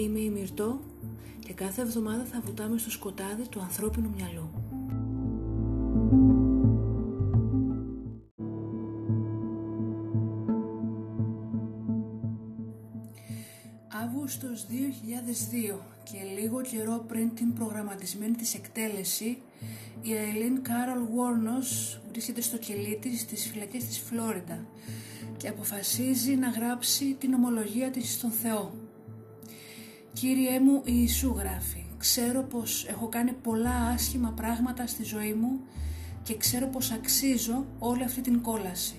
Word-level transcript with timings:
Είμαι 0.00 0.18
η 0.18 0.30
Μυρτώ 0.30 0.80
και 1.38 1.52
κάθε 1.52 1.82
εβδομάδα 1.82 2.24
θα 2.24 2.40
βουτάμε 2.44 2.78
στο 2.78 2.90
σκοτάδι 2.90 3.48
του 3.48 3.60
ανθρώπινου 3.60 4.10
μυαλού. 4.16 4.50
Αύγουστος 14.02 14.66
2002 14.66 15.78
και 16.02 16.40
λίγο 16.40 16.60
καιρό 16.60 17.04
πριν 17.08 17.34
την 17.34 17.52
προγραμματισμένη 17.52 18.36
της 18.36 18.54
εκτέλεση 18.54 19.42
η 20.02 20.14
Αιλίν 20.14 20.62
Κάρολ 20.62 21.06
Βόρνος 21.14 22.00
βρίσκεται 22.10 22.40
στο 22.40 22.58
κελί 22.58 22.98
της 23.02 23.20
στις 23.20 23.50
φυλακές 23.50 23.84
της 23.84 23.98
Φλόριντα 23.98 24.64
και 25.36 25.48
αποφασίζει 25.48 26.34
να 26.34 26.48
γράψει 26.48 27.16
την 27.20 27.34
ομολογία 27.34 27.90
της 27.90 28.12
στον 28.12 28.30
Θεό. 28.30 28.79
Κύριέ 30.12 30.60
μου 30.60 30.82
Ιησού 30.84 31.34
γράφει, 31.38 31.84
ξέρω 31.98 32.42
πως 32.42 32.86
έχω 32.88 33.08
κάνει 33.08 33.32
πολλά 33.32 33.86
άσχημα 33.94 34.32
πράγματα 34.36 34.86
στη 34.86 35.04
ζωή 35.04 35.32
μου 35.32 35.60
και 36.22 36.36
ξέρω 36.36 36.66
πως 36.66 36.90
αξίζω 36.90 37.64
όλη 37.78 38.02
αυτή 38.02 38.20
την 38.20 38.42
κόλαση. 38.42 38.94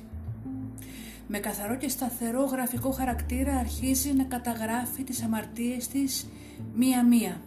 Με 1.27 1.39
καθαρό 1.39 1.75
και 1.77 1.89
σταθερό 1.89 2.43
γραφικό 2.43 2.91
χαρακτήρα 2.91 3.55
αρχίζει 3.55 4.13
να 4.13 4.23
καταγράφει 4.23 5.03
τις 5.03 5.23
αμαρτίες 5.23 5.87
της 5.87 6.27
μία-μία. 6.75 7.41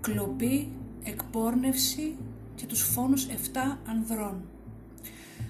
Κλοπή, 0.00 0.68
εκπόρνευση 1.04 2.16
και 2.54 2.66
τους 2.66 2.80
φόνους 2.80 3.26
7 3.26 3.78
ανδρών. 3.86 4.42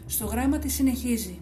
Στο 0.06 0.26
γράμμα 0.26 0.58
της 0.58 0.74
συνεχίζει 0.74 1.40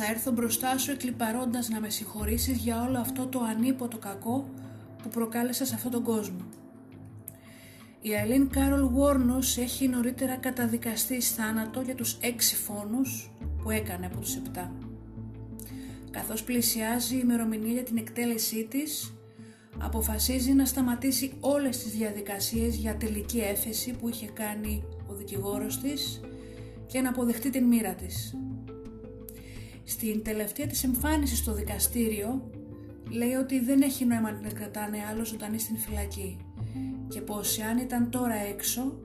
θα 0.00 0.06
έρθω 0.10 0.30
μπροστά 0.30 0.78
σου 0.78 0.90
εκλυπαρώντας 0.90 1.68
να 1.68 1.80
με 1.80 1.90
συγχωρήσεις 1.90 2.56
για 2.56 2.82
όλο 2.82 2.98
αυτό 2.98 3.26
το 3.26 3.40
ανίποτο 3.40 3.98
κακό 3.98 4.48
που 5.02 5.08
προκάλεσα 5.08 5.64
σε 5.64 5.74
αυτόν 5.74 5.90
τον 5.90 6.02
κόσμο. 6.02 6.40
Η 8.00 8.12
Αιλίν 8.12 8.50
Κάρολ 8.50 8.88
Βόρνος 8.88 9.56
έχει 9.56 9.88
νωρίτερα 9.88 10.36
καταδικαστεί 10.36 11.20
θάνατο 11.20 11.80
για 11.80 11.94
τους 11.94 12.18
έξι 12.20 12.56
φόνους 12.56 13.30
που 13.62 13.70
έκανε 13.70 14.06
από 14.06 14.18
τους 14.18 14.36
επτά. 14.36 14.72
Καθώς 16.10 16.42
πλησιάζει 16.42 17.14
η 17.14 17.20
ημερομηνία 17.22 17.72
για 17.72 17.82
την 17.82 17.96
εκτέλεσή 17.96 18.66
της, 18.70 19.14
αποφασίζει 19.78 20.52
να 20.52 20.64
σταματήσει 20.64 21.32
όλες 21.40 21.78
τις 21.78 21.92
διαδικασίες 21.92 22.76
για 22.76 22.96
τελική 22.96 23.38
έφεση 23.38 23.90
που 23.90 24.08
είχε 24.08 24.26
κάνει 24.26 24.84
ο 25.10 25.14
δικηγόρος 25.14 25.80
της 25.80 26.20
και 26.86 27.00
να 27.00 27.08
αποδεχτεί 27.08 27.50
την 27.50 27.64
μοίρα 27.64 27.94
της. 27.94 28.36
Στην 29.88 30.22
τελευταία 30.22 30.66
της 30.66 30.84
εμφάνισης 30.84 31.38
στο 31.38 31.52
δικαστήριο 31.52 32.50
λέει 33.10 33.32
ότι 33.32 33.60
δεν 33.60 33.82
έχει 33.82 34.04
νόημα 34.04 34.32
να 34.32 34.48
κρατάνε 34.48 34.98
άλλος 35.10 35.28
ζωντανή 35.28 35.58
στην 35.58 35.76
φυλακή. 35.76 36.36
Και 37.08 37.20
πως 37.20 37.60
αν 37.60 37.78
ήταν 37.78 38.10
τώρα 38.10 38.34
έξω 38.34 38.98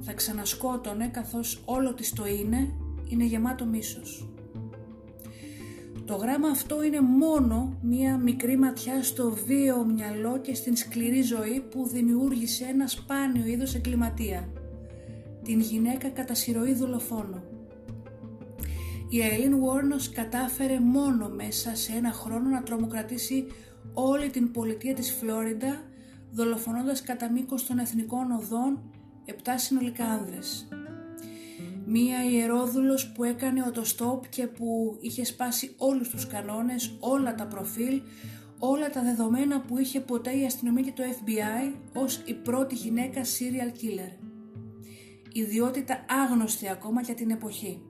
θα 0.00 0.12
ξανασκότωνε 0.12 1.08
καθώς 1.08 1.62
όλο 1.64 1.94
της 1.94 2.12
το 2.12 2.26
είναι, 2.26 2.74
είναι 3.08 3.24
γεμάτο 3.24 3.66
μίσος. 3.66 4.28
Το 6.04 6.14
γράμμα 6.14 6.48
αυτό 6.48 6.82
είναι 6.82 7.00
μόνο 7.00 7.78
μία 7.82 8.18
μικρή 8.18 8.56
ματιά 8.56 9.02
στο 9.02 9.30
βίαιο 9.46 9.84
μυαλό 9.84 10.38
και 10.40 10.54
στην 10.54 10.76
σκληρή 10.76 11.22
ζωή 11.22 11.64
που 11.70 11.88
δημιούργησε 11.88 12.64
ένα 12.64 12.86
σπάνιο 12.86 13.46
είδος 13.46 13.74
εγκληματία, 13.74 14.48
την 15.42 15.60
γυναίκα 15.60 16.08
κατά 16.08 16.34
σειροή 16.34 16.74
δολοφόνο 16.74 17.53
η 19.14 19.20
Αιλίν 19.20 19.58
Βόρνος 19.58 20.10
κατάφερε 20.10 20.80
μόνο 20.80 21.28
μέσα 21.28 21.76
σε 21.76 21.92
ένα 21.92 22.12
χρόνο 22.12 22.48
να 22.48 22.62
τρομοκρατήσει 22.62 23.46
όλη 23.92 24.30
την 24.30 24.50
πολιτεία 24.50 24.94
της 24.94 25.12
Φλόριντα 25.12 25.82
δολοφονώντας 26.30 27.02
κατά 27.02 27.30
μήκος 27.30 27.66
των 27.66 27.78
εθνικών 27.78 28.30
οδών 28.30 28.82
επτά 29.24 29.58
συνολικά 29.58 30.04
άνδρες. 30.04 30.68
Μία 31.86 32.24
ιερόδουλος 32.24 33.12
που 33.12 33.24
έκανε 33.24 33.64
οτοστόπ 33.66 34.28
και 34.28 34.46
που 34.46 34.96
είχε 35.00 35.24
σπάσει 35.24 35.74
όλους 35.78 36.08
τους 36.08 36.26
κανόνες, 36.26 36.96
όλα 37.00 37.34
τα 37.34 37.46
προφίλ, 37.46 38.02
όλα 38.58 38.90
τα 38.90 39.02
δεδομένα 39.02 39.60
που 39.60 39.78
είχε 39.78 40.00
ποτέ 40.00 40.38
η 40.38 40.44
αστυνομία 40.44 40.82
και 40.82 40.92
το 40.92 41.02
FBI 41.02 41.74
ως 41.94 42.22
η 42.24 42.34
πρώτη 42.34 42.74
γυναίκα 42.74 43.20
serial 43.22 43.82
killer. 43.82 44.12
Ιδιότητα 45.32 46.04
άγνωστη 46.08 46.68
ακόμα 46.68 47.00
για 47.00 47.14
την 47.14 47.30
εποχή 47.30 47.82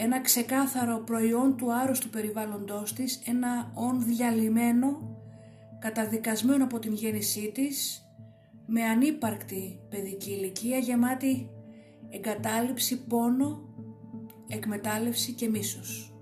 ένα 0.00 0.20
ξεκάθαρο 0.20 0.98
προϊόν 0.98 1.56
του 1.56 1.74
άρρωστου 1.74 2.08
περιβάλλοντός 2.08 2.92
της, 2.92 3.22
ένα 3.26 3.72
όν 3.74 4.04
διαλυμένο, 4.04 5.16
καταδικασμένο 5.78 6.64
από 6.64 6.78
την 6.78 6.92
γέννησή 6.92 7.50
της, 7.54 8.02
με 8.66 8.82
ανύπαρκτη 8.82 9.80
παιδική 9.88 10.30
ηλικία 10.30 10.78
γεμάτη 10.78 11.50
εγκατάλειψη, 12.10 13.04
πόνο, 13.04 13.62
εκμετάλλευση 14.48 15.32
και 15.32 15.48
μίσος. 15.48 16.17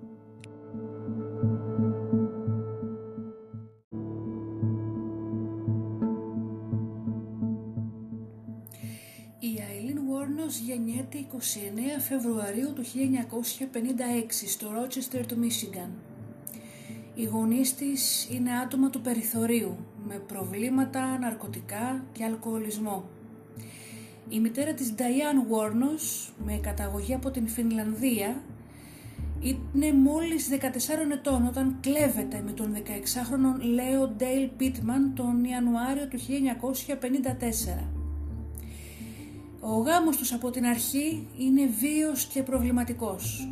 Φεβρουαρίου 12.09 12.73
του 12.73 12.83
1956 12.83 12.89
στο 14.47 14.71
Ρότσεστερ 14.75 15.27
του 15.27 15.39
Μίσιγκαν. 15.39 15.91
Οι 17.15 17.25
γονείς 17.25 17.75
της 17.75 18.29
είναι 18.31 18.51
άτομα 18.59 18.91
του 18.91 19.01
περιθωρίου 19.01 19.77
με 20.07 20.15
προβλήματα, 20.15 21.19
ναρκωτικά 21.19 22.05
και 22.13 22.25
αλκοολισμό. 22.25 23.05
Η 24.29 24.41
μητέρα 24.41 24.75
της 24.75 24.95
Diane 24.99 25.47
Βόρνος 25.49 26.33
με 26.45 26.59
καταγωγή 26.63 27.15
από 27.15 27.31
την 27.31 27.49
Φινλανδία 27.49 28.43
είναι 29.41 29.93
μόλις 29.93 30.49
14 30.49 31.13
ετών 31.13 31.47
όταν 31.47 31.77
κλέβεται 31.81 32.43
με 32.45 32.53
τον 32.53 32.75
16χρονο 32.75 33.65
Λέο 33.75 34.09
Ντέιλ 34.09 34.49
Πίτμαν 34.57 35.15
τον 35.15 35.45
Ιανουάριο 35.45 36.09
του 36.09 36.19
1954. 36.19 37.96
Ο 39.61 39.77
γάμος 39.77 40.17
τους 40.17 40.33
από 40.33 40.51
την 40.51 40.65
αρχή 40.65 41.27
είναι 41.39 41.67
βίος 41.81 42.25
και 42.25 42.43
προβληματικός. 42.43 43.49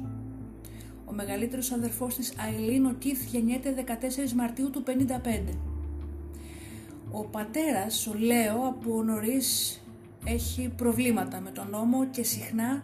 Ο 1.05 1.13
μεγαλύτερος 1.13 1.73
αδερφός 1.73 2.15
της 2.15 2.33
Αιλίν, 2.49 2.87
ο 2.87 2.95
Κιθ, 2.99 3.25
γεννιέται 3.25 3.71
14 3.71 4.33
Μαρτίου 4.33 4.71
του 4.71 4.83
55. 4.83 5.59
Ο 7.11 7.25
πατέρας, 7.25 8.07
ο 8.07 8.15
Λέο, 8.15 8.67
από 8.69 9.03
νωρίς 9.03 9.81
έχει 10.25 10.73
προβλήματα 10.77 11.41
με 11.41 11.51
τον 11.51 11.71
νόμο 11.71 12.07
και 12.07 12.23
συχνά 12.23 12.83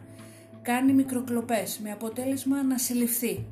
κάνει 0.63 0.93
μικροκλοπές 0.93 1.79
με 1.83 1.91
αποτέλεσμα 1.91 2.63
να 2.63 2.79
συλληφθεί. 2.79 3.45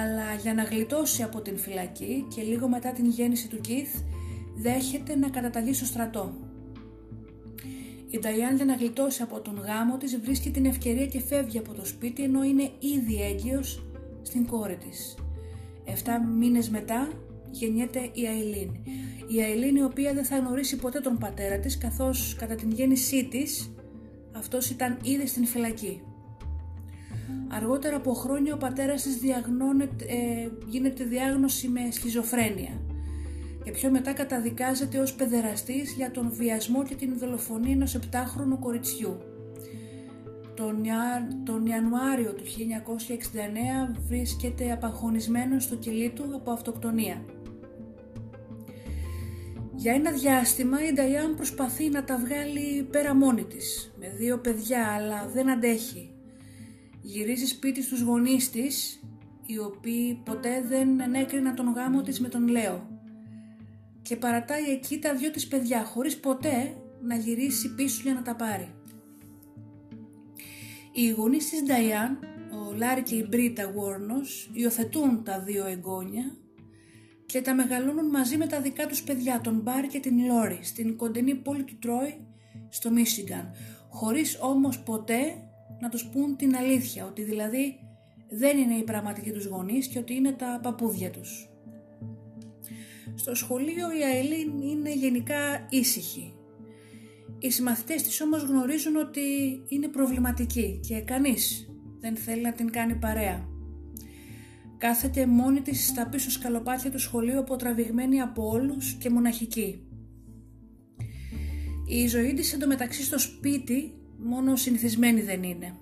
Αλλά 0.00 0.34
για 0.42 0.54
να 0.54 0.62
γλιτώσει 0.62 1.22
από 1.22 1.40
την 1.40 1.58
φυλακή 1.58 2.26
και 2.34 2.42
λίγο 2.42 2.68
μετά 2.68 2.92
την 2.92 3.06
γέννηση 3.06 3.48
του 3.48 3.60
Κιθ 3.60 3.94
δέχεται 4.56 5.16
να 5.16 5.28
καταταγεί 5.28 5.72
στο 5.72 5.84
στρατό. 5.84 6.43
Η 8.14 8.18
Νταϊάν 8.18 8.56
για 8.56 8.64
να 8.64 8.74
γλιτώσει 8.74 9.22
από 9.22 9.40
τον 9.40 9.58
γάμο 9.66 9.96
της 9.96 10.18
βρίσκει 10.18 10.50
την 10.50 10.64
ευκαιρία 10.64 11.06
και 11.06 11.20
φεύγει 11.20 11.58
από 11.58 11.74
το 11.74 11.84
σπίτι 11.86 12.22
ενώ 12.22 12.42
είναι 12.42 12.70
ήδη 12.78 13.22
έγκυος 13.22 13.82
στην 14.22 14.46
κόρη 14.46 14.76
της. 14.76 15.14
Εφτά 15.84 16.24
μήνες 16.24 16.70
μετά 16.70 17.08
γεννιέται 17.50 17.98
η 18.12 18.24
Αιλίν. 18.26 18.70
Η 19.28 19.40
Αιλίν 19.40 19.76
η 19.76 19.82
οποία 19.82 20.14
δεν 20.14 20.24
θα 20.24 20.38
γνωρίσει 20.38 20.76
ποτέ 20.76 21.00
τον 21.00 21.18
πατέρα 21.18 21.58
της 21.58 21.78
καθώς 21.78 22.36
κατά 22.38 22.54
την 22.54 22.70
γέννησή 22.70 23.24
της 23.24 23.70
αυτός 24.32 24.70
ήταν 24.70 24.98
ήδη 25.02 25.26
στην 25.26 25.46
φυλακή. 25.46 26.02
Αργότερα 27.48 27.96
από 27.96 28.12
χρόνια 28.14 28.54
ο 28.54 28.56
πατέρας 28.56 29.02
της 29.02 29.16
ε, 29.22 30.48
γίνεται 30.68 31.04
διάγνωση 31.04 31.68
με 31.68 31.80
σχιζοφρένεια 31.90 32.80
και 33.64 33.70
πιο 33.70 33.90
μετά 33.90 34.12
καταδικάζεται 34.12 34.98
ως 34.98 35.14
παιδεραστής 35.14 35.92
για 35.92 36.10
τον 36.10 36.30
βιασμό 36.32 36.84
και 36.84 36.94
την 36.94 37.18
δολοφονία 37.18 37.72
ενός 37.72 37.94
επτάχρονου 37.94 38.58
κοριτσιού. 38.58 39.18
Τον, 40.54 40.82
τον 41.44 41.66
Ιανουάριο 41.66 42.32
του 42.32 42.42
1969 43.92 43.96
βρίσκεται 44.08 44.72
απαγχωνισμένος 44.72 45.64
στο 45.64 45.76
κελί 45.76 46.10
του 46.10 46.30
από 46.34 46.50
αυτοκτονία. 46.50 47.24
Για 49.76 49.92
ένα 49.92 50.10
διάστημα 50.10 50.86
η 50.88 50.92
Νταϊάν 50.92 51.34
προσπαθεί 51.34 51.88
να 51.88 52.04
τα 52.04 52.18
βγάλει 52.18 52.82
πέρα 52.82 53.14
μόνη 53.14 53.44
της, 53.44 53.94
με 53.98 54.08
δύο 54.08 54.38
παιδιά, 54.38 54.86
αλλά 54.86 55.28
δεν 55.34 55.50
αντέχει. 55.50 56.10
Γυρίζει 57.02 57.46
σπίτι 57.46 57.82
στους 57.82 58.00
γονείς 58.00 58.50
της, 58.50 59.02
οι 59.46 59.58
οποίοι 59.58 60.20
ποτέ 60.24 60.64
δεν 60.68 61.00
ενέκριναν 61.00 61.54
τον 61.54 61.72
γάμο 61.72 62.02
της 62.02 62.20
με 62.20 62.28
τον 62.28 62.48
Λέο. 62.48 62.93
Και 64.04 64.16
παρατάει 64.16 64.70
εκεί 64.70 64.98
τα 64.98 65.14
δυο 65.14 65.30
της 65.30 65.46
παιδιά, 65.46 65.84
χωρίς 65.84 66.16
ποτέ 66.20 66.76
να 67.02 67.16
γυρίσει 67.16 67.74
πίσω 67.74 68.00
για 68.02 68.14
να 68.14 68.22
τα 68.22 68.36
πάρει. 68.36 68.74
Οι 70.92 71.08
γονείς 71.08 71.48
της 71.48 71.62
Νταϊάν, 71.62 72.18
ο 72.52 72.72
Λάρη 72.72 73.02
και 73.02 73.14
η 73.14 73.26
Μπρίτα 73.28 73.64
Γουόρνος, 73.64 74.50
υιοθετούν 74.52 75.24
τα 75.24 75.40
δύο 75.40 75.66
εγγόνια 75.66 76.36
και 77.26 77.42
τα 77.42 77.54
μεγαλώνουν 77.54 78.06
μαζί 78.06 78.36
με 78.36 78.46
τα 78.46 78.60
δικά 78.60 78.86
τους 78.86 79.02
παιδιά, 79.02 79.40
τον 79.40 79.60
Μπάρ 79.60 79.86
και 79.86 80.00
την 80.00 80.26
Λόρι, 80.26 80.58
στην 80.62 80.96
κοντινή 80.96 81.34
πόλη 81.34 81.64
του 81.64 81.78
Τρόι, 81.78 82.26
στο 82.68 82.90
Μίσιγκαν, 82.90 83.50
χωρίς 83.88 84.38
όμως 84.40 84.82
ποτέ 84.82 85.18
να 85.80 85.88
τους 85.88 86.06
πούν 86.06 86.36
την 86.36 86.56
αλήθεια, 86.56 87.06
ότι 87.06 87.22
δηλαδή 87.22 87.78
δεν 88.28 88.58
είναι 88.58 88.74
οι 88.74 88.82
πραγματικοί 88.82 89.30
τους 89.32 89.46
γονείς 89.46 89.86
και 89.86 89.98
ότι 89.98 90.14
είναι 90.14 90.32
τα 90.32 90.60
παππούδια 90.62 91.10
τους. 91.10 91.53
Στο 93.14 93.34
σχολείο 93.34 93.92
η 93.98 94.02
Αελίν 94.02 94.60
είναι 94.60 94.94
γενικά 94.94 95.66
ήσυχη. 95.70 96.34
Οι 97.38 97.50
συμμαθητές 97.50 98.02
της 98.02 98.20
όμως 98.20 98.42
γνωρίζουν 98.42 98.96
ότι 98.96 99.20
είναι 99.68 99.88
προβληματική 99.88 100.80
και 100.88 101.00
κανείς 101.00 101.68
δεν 102.00 102.16
θέλει 102.16 102.42
να 102.42 102.52
την 102.52 102.70
κάνει 102.70 102.94
παρέα. 102.94 103.48
Κάθεται 104.78 105.26
μόνη 105.26 105.60
της 105.60 105.86
στα 105.86 106.08
πίσω 106.08 106.30
σκαλοπάτια 106.30 106.90
του 106.90 106.98
σχολείου 106.98 107.38
αποτραβηγμένη 107.38 108.20
από 108.20 108.48
όλους 108.48 108.92
και 108.92 109.10
μοναχική. 109.10 109.88
Η 111.86 112.06
ζωή 112.06 112.34
της 112.34 112.52
εντωμεταξύ 112.52 113.02
στο 113.02 113.18
σπίτι 113.18 113.92
μόνο 114.18 114.56
συνηθισμένη 114.56 115.22
δεν 115.22 115.42
είναι. 115.42 115.74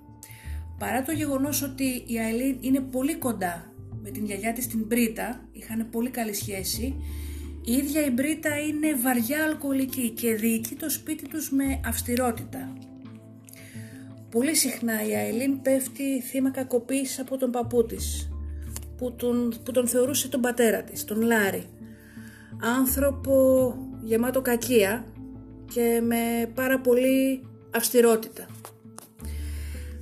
Παρά 0.77 1.01
το 1.01 1.11
γεγονός 1.11 1.61
ότι 1.61 2.03
η 2.07 2.17
Αιλίν 2.17 2.57
είναι 2.61 2.79
πολύ 2.79 3.15
κοντά 3.15 3.72
με 4.03 4.09
την 4.09 4.25
γιαγιά 4.25 4.53
της 4.53 4.67
την 4.67 4.83
Μπρίτα, 4.87 5.47
είχαν 5.51 5.89
πολύ 5.91 6.09
καλή 6.09 6.33
σχέση, 6.33 6.95
η 7.65 7.71
ίδια 7.71 8.05
η 8.05 8.09
Μπρίτα 8.09 8.59
είναι 8.59 8.95
βαριά 8.95 9.43
αλκοολική 9.43 10.09
και 10.09 10.35
διοικεί 10.35 10.75
το 10.75 10.89
σπίτι 10.89 11.27
τους 11.27 11.51
με 11.51 11.79
αυστηρότητα. 11.85 12.73
Πολύ 14.29 14.55
συχνά 14.55 15.05
η 15.05 15.11
Αιλίν 15.11 15.61
πέφτει 15.61 16.21
θύμα 16.21 16.51
κακοποίησης 16.51 17.19
από 17.19 17.37
τον 17.37 17.51
παππού 17.51 17.85
της, 17.85 18.29
που 18.97 19.13
τον, 19.15 19.53
που 19.65 19.71
τον 19.71 19.87
θεωρούσε 19.87 20.27
τον 20.27 20.41
πατέρα 20.41 20.83
της, 20.83 21.03
τον 21.03 21.21
Λάρη. 21.21 21.63
Άνθρωπο 22.77 23.75
γεμάτο 24.01 24.41
κακία 24.41 25.05
και 25.73 26.01
με 26.03 26.51
πάρα 26.53 26.79
πολύ 26.79 27.43
αυστηρότητα. 27.75 28.45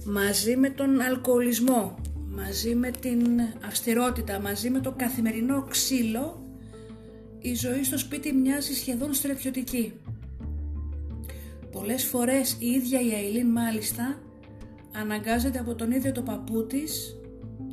Μαζί 0.06 0.56
με 0.56 0.70
τον 0.70 1.02
αλκοολισμό, 1.02 1.96
μαζί 2.36 2.76
με 2.76 2.92
την 2.92 3.22
αυστηρότητα, 3.66 4.40
μαζί 4.40 4.70
με 4.70 4.80
το 4.80 4.92
καθημερινό 4.92 5.66
ξύλο, 5.70 6.46
η 7.40 7.54
ζωή 7.54 7.84
στο 7.84 7.98
σπίτι 7.98 8.34
μοιάζει 8.34 8.74
σχεδόν 8.74 9.14
στρατιωτική. 9.14 9.94
Πολλές 11.72 12.04
φορές 12.04 12.56
η 12.60 12.66
ίδια 12.66 13.02
η 13.02 13.14
Αιλίν 13.14 13.48
μάλιστα 13.48 14.22
αναγκάζεται 14.92 15.60
από 15.60 15.76
τον 15.76 15.92
ίδιο 15.92 16.12
το 16.12 16.22
παππού 16.22 16.68
της 16.68 17.16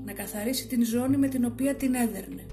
να 0.04 0.12
καθαρίσει 0.12 0.66
την 0.66 0.84
ζώνη 0.84 1.16
με 1.16 1.28
την 1.28 1.44
οποία 1.44 1.74
την 1.74 1.94
έδερνε. 1.94 2.46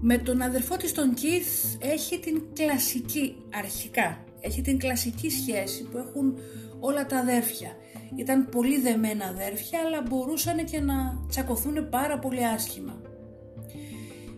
Με 0.00 0.18
τον 0.18 0.42
αδερφό 0.42 0.76
της 0.76 0.92
τον 0.92 1.14
Κιθ 1.14 1.74
έχει 1.78 2.18
την 2.18 2.42
κλασική, 2.52 3.36
αρχικά, 3.54 4.24
έχει 4.40 4.62
την 4.62 4.78
κλασική 4.78 5.30
σχέση 5.30 5.82
που 5.82 5.98
έχουν 5.98 6.34
όλα 6.80 7.06
τα 7.06 7.16
αδέρφια. 7.16 7.76
Ήταν 8.16 8.48
πολύ 8.48 8.80
δεμένα 8.80 9.24
αδέρφια 9.24 9.80
αλλά 9.86 10.02
μπορούσαν 10.08 10.64
και 10.64 10.80
να 10.80 11.24
τσακωθούν 11.28 11.88
πάρα 11.88 12.18
πολύ 12.18 12.46
άσχημα. 12.46 13.00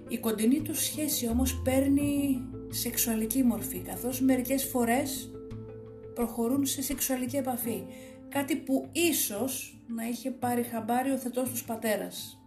Η 0.08 0.18
κοντινή 0.18 0.60
τους 0.60 0.84
σχέση 0.84 1.28
όμως 1.28 1.62
παίρνει 1.64 2.42
σεξουαλική 2.70 3.42
μορφή 3.42 3.78
καθώς 3.78 4.20
μερικές 4.20 4.64
φορές 4.64 5.30
προχωρούν 6.14 6.66
σε 6.66 6.82
σεξουαλική 6.82 7.36
επαφή 7.36 7.84
κάτι 8.28 8.56
που 8.56 8.88
ίσως 8.92 9.82
να 9.86 10.08
είχε 10.08 10.30
πάρει 10.30 10.62
χαμπάρι 10.62 11.10
ο 11.10 11.16
θετός 11.16 11.50
τους 11.50 11.64
πατέρας. 11.64 12.38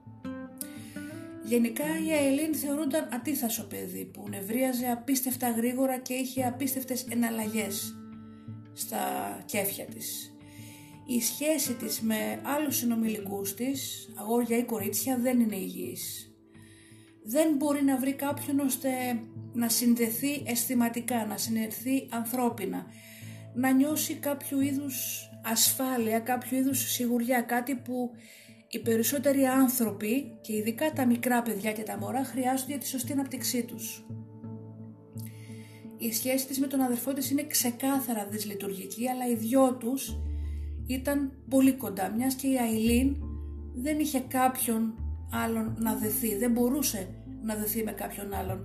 Γενικά 1.43 1.83
η 1.83 2.11
Αιλίν 2.11 2.55
θεωρούνταν 2.55 3.09
αντίθασο 3.13 3.67
παιδί 3.67 4.05
που 4.05 4.25
νευρίαζε 4.29 4.87
απίστευτα 4.87 5.49
γρήγορα 5.49 5.97
και 5.97 6.13
είχε 6.13 6.43
απίστευτες 6.43 7.05
εναλλαγές 7.09 7.95
στα 8.73 8.97
κέφια 9.45 9.85
της. 9.85 10.36
Η 11.09 11.21
σχέση 11.21 11.73
της 11.73 12.01
με 12.01 12.41
άλλους 12.43 12.75
συνομιλικούς 12.75 13.53
της, 13.53 14.09
αγόρια 14.15 14.57
ή 14.57 14.63
κορίτσια, 14.63 15.17
δεν 15.17 15.39
είναι 15.39 15.55
υγιής. 15.55 16.31
Δεν 17.23 17.55
μπορεί 17.55 17.83
να 17.83 17.97
βρει 17.97 18.13
κάποιον 18.13 18.59
ώστε 18.59 18.89
να 19.53 19.69
συνδεθεί 19.69 20.43
αισθηματικά, 20.45 21.25
να 21.25 21.37
συνερθεί 21.37 22.07
ανθρώπινα, 22.09 22.85
να 23.53 23.71
νιώσει 23.71 24.13
κάποιο 24.13 24.61
είδους 24.61 25.29
ασφάλεια, 25.43 26.19
κάποιο 26.19 26.57
είδους 26.57 26.91
σιγουριά, 26.91 27.41
κάτι 27.41 27.75
που 27.75 28.11
οι 28.69 28.79
περισσότεροι 28.79 29.45
άνθρωποι 29.45 30.37
και 30.41 30.55
ειδικά 30.55 30.91
τα 30.91 31.05
μικρά 31.05 31.41
παιδιά 31.41 31.71
και 31.71 31.83
τα 31.83 31.97
μωρά 31.97 32.23
χρειάζονται 32.23 32.71
για 32.71 32.79
τη 32.79 32.87
σωστή 32.87 33.11
αναπτυξή 33.11 33.63
τους. 33.63 34.05
Η 35.97 36.13
σχέση 36.13 36.47
της 36.47 36.59
με 36.59 36.67
τον 36.67 36.81
αδερφό 36.81 37.13
της 37.13 37.29
είναι 37.29 37.47
ξεκάθαρα 37.47 38.25
δυσλειτουργική, 38.25 39.09
αλλά 39.09 39.27
οι 39.27 39.35
δυο 39.35 39.75
τους 39.75 40.17
ήταν 40.87 41.31
πολύ 41.49 41.73
κοντά, 41.73 42.13
μιας 42.17 42.33
και 42.33 42.47
η 42.47 42.55
Αιλίν 42.55 43.15
δεν 43.75 43.99
είχε 43.99 44.19
κάποιον 44.19 44.93
άλλον 45.31 45.75
να 45.79 45.95
δεθεί, 45.95 46.37
δεν 46.37 46.51
μπορούσε 46.51 47.07
να 47.43 47.55
δεθεί 47.55 47.83
με 47.83 47.91
κάποιον 47.91 48.33
άλλον, 48.33 48.63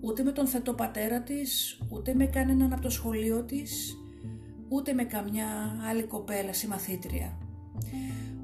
ούτε 0.00 0.22
με 0.22 0.32
τον 0.32 0.46
θετό 0.46 0.72
πατέρα 0.72 1.20
της, 1.20 1.78
ούτε 1.88 2.14
με 2.14 2.26
κανέναν 2.26 2.72
από 2.72 2.82
το 2.82 2.90
σχολείο 2.90 3.42
της, 3.42 3.96
ούτε 4.68 4.92
με 4.92 5.04
καμιά 5.04 5.46
άλλη 5.90 6.02
κοπέλα 6.02 6.52
συμμαθήτρια. 6.52 7.38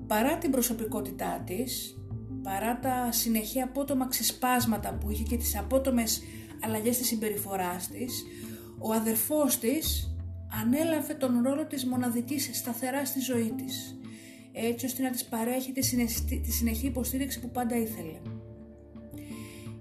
Παρά 0.07 0.39
την 0.39 0.51
προσωπικότητά 0.51 1.43
της, 1.47 1.99
παρά 2.43 2.79
τα 2.79 3.13
συνεχή 3.13 3.61
απότομα 3.61 4.07
ξεσπάσματα 4.07 4.95
που 4.95 5.11
είχε 5.11 5.23
και 5.23 5.37
τις 5.37 5.57
απότομες 5.57 6.23
αλλαγές 6.65 6.99
της 6.99 7.07
συμπεριφοράς 7.07 7.89
της, 7.89 8.25
ο 8.79 8.93
αδερφός 8.93 9.59
της 9.59 10.08
ανέλαβε 10.63 11.15
τον 11.15 11.43
ρόλο 11.43 11.67
της 11.67 11.85
μοναδικής 11.85 12.51
σταθερά 12.53 13.05
στη 13.05 13.21
ζωή 13.21 13.55
της, 13.57 13.99
έτσι 14.53 14.87
ώστε 14.87 15.03
να 15.03 15.11
της 15.11 15.25
παρέχει 15.25 15.73
τη, 15.73 15.83
συνεχή 16.53 16.87
υποστήριξη 16.87 17.41
που 17.41 17.51
πάντα 17.51 17.77
ήθελε. 17.77 18.19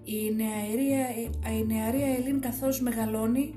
Η 0.03 0.33
νεαρή, 0.35 0.87
η 1.59 1.65
νεαρή 1.65 2.01
Ελλήν 2.01 2.39
καθώς 2.39 2.81
μεγαλώνει 2.81 3.53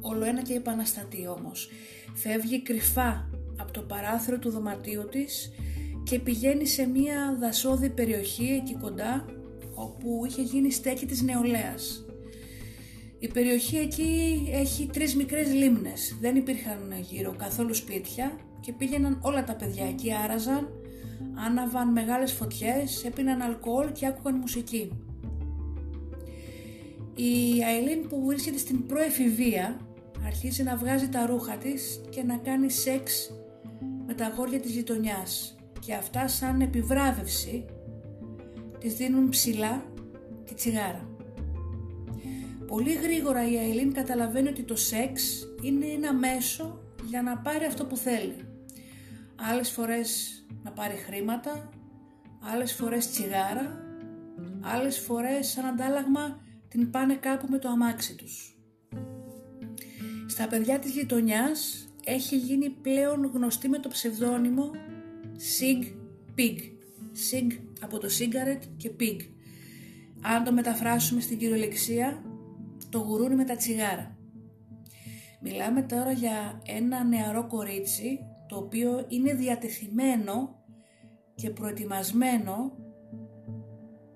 όλο 0.00 0.24
ένα 0.24 0.42
και 0.42 0.54
επαναστατεί 0.54 1.26
όμως. 1.26 1.70
Φεύγει 2.14 2.62
κρυφά 2.62 3.30
από 3.56 3.72
το 3.72 3.80
παράθυρο 3.80 4.38
του 4.38 4.50
δωματίου 4.50 5.08
της 5.08 5.50
και 6.02 6.18
πηγαίνει 6.18 6.66
σε 6.66 6.86
μια 6.86 7.36
δασόδη 7.40 7.88
περιοχή 7.88 8.44
εκεί 8.44 8.74
κοντά 8.74 9.24
όπου 9.74 10.22
είχε 10.26 10.42
γίνει 10.42 10.70
στέκη 10.70 11.06
της 11.06 11.22
νεολαίας. 11.22 12.07
Η 13.18 13.28
περιοχή 13.28 13.76
εκεί 13.76 14.42
έχει 14.52 14.86
τρεις 14.92 15.16
μικρές 15.16 15.52
λίμνες, 15.52 16.16
δεν 16.20 16.36
υπήρχαν 16.36 16.94
γύρω 17.10 17.34
καθόλου 17.38 17.74
σπίτια 17.74 18.38
και 18.60 18.72
πήγαιναν 18.72 19.18
όλα 19.22 19.44
τα 19.44 19.54
παιδιά 19.54 19.86
εκεί, 19.86 20.14
άραζαν, 20.24 20.68
άναβαν 21.46 21.92
μεγάλες 21.92 22.32
φωτιές, 22.32 23.04
έπιναν 23.04 23.40
αλκοόλ 23.40 23.92
και 23.92 24.06
άκουγαν 24.06 24.36
μουσική. 24.36 24.92
Η 27.14 27.62
Αιλίν 27.62 28.08
που 28.08 28.24
βρίσκεται 28.26 28.58
στην 28.58 28.86
προεφηβεία 28.86 29.80
αρχίζει 30.26 30.62
να 30.62 30.76
βγάζει 30.76 31.08
τα 31.08 31.26
ρούχα 31.26 31.56
της 31.56 32.00
και 32.10 32.22
να 32.22 32.36
κάνει 32.36 32.70
σεξ 32.70 33.32
με 34.06 34.14
τα 34.14 34.26
αγόρια 34.26 34.60
της 34.60 34.70
γειτονιάς. 34.70 35.52
και 35.86 35.94
αυτά 35.94 36.28
σαν 36.28 36.60
επιβράβευση 36.60 37.64
της 38.78 38.94
δίνουν 38.94 39.28
ψηλά 39.28 39.84
τη 40.44 40.54
τσιγάρα. 40.54 41.17
Πολύ 42.68 42.92
γρήγορα 42.92 43.50
η 43.50 43.56
Αιλίν 43.56 43.92
καταλαβαίνει 43.92 44.48
ότι 44.48 44.62
το 44.62 44.76
σεξ 44.76 45.46
είναι 45.62 45.86
ένα 45.86 46.14
μέσο 46.14 46.80
για 47.08 47.22
να 47.22 47.38
πάρει 47.38 47.64
αυτό 47.64 47.84
που 47.84 47.96
θέλει. 47.96 48.36
Άλλες 49.50 49.70
φορές 49.70 50.32
να 50.62 50.70
πάρει 50.70 50.94
χρήματα, 50.94 51.70
άλλες 52.40 52.72
φορές 52.72 53.10
τσιγάρα, 53.10 53.84
άλλες 54.60 54.98
φορές 54.98 55.46
σαν 55.48 55.64
αντάλλαγμα 55.64 56.40
την 56.68 56.90
πάνε 56.90 57.14
κάπου 57.14 57.46
με 57.50 57.58
το 57.58 57.68
αμάξι 57.68 58.14
τους. 58.14 58.58
Στα 60.26 60.46
παιδιά 60.48 60.78
της 60.78 60.90
γειτονιάς 60.90 61.88
έχει 62.04 62.36
γίνει 62.36 62.70
πλέον 62.70 63.30
γνωστή 63.34 63.68
με 63.68 63.78
το 63.78 63.88
ψευδόνυμο 63.88 64.70
Sig 65.36 65.92
Pig. 66.36 66.58
Sig 67.30 67.58
από 67.80 67.98
το 67.98 68.08
cigarette 68.18 68.66
και 68.76 68.90
Pig. 69.00 69.16
Αν 70.20 70.44
το 70.44 70.52
μεταφράσουμε 70.52 71.20
στην 71.20 71.38
κυριολεξία, 71.38 72.22
το 72.88 72.98
γουρούνι 72.98 73.34
με 73.34 73.44
τα 73.44 73.56
τσιγάρα. 73.56 74.16
Μιλάμε 75.40 75.82
τώρα 75.82 76.12
για 76.12 76.62
ένα 76.66 77.04
νεαρό 77.04 77.46
κορίτσι 77.46 78.18
το 78.48 78.56
οποίο 78.56 79.04
είναι 79.08 79.34
διατεθειμένο 79.34 80.62
και 81.34 81.50
προετοιμασμένο 81.50 82.72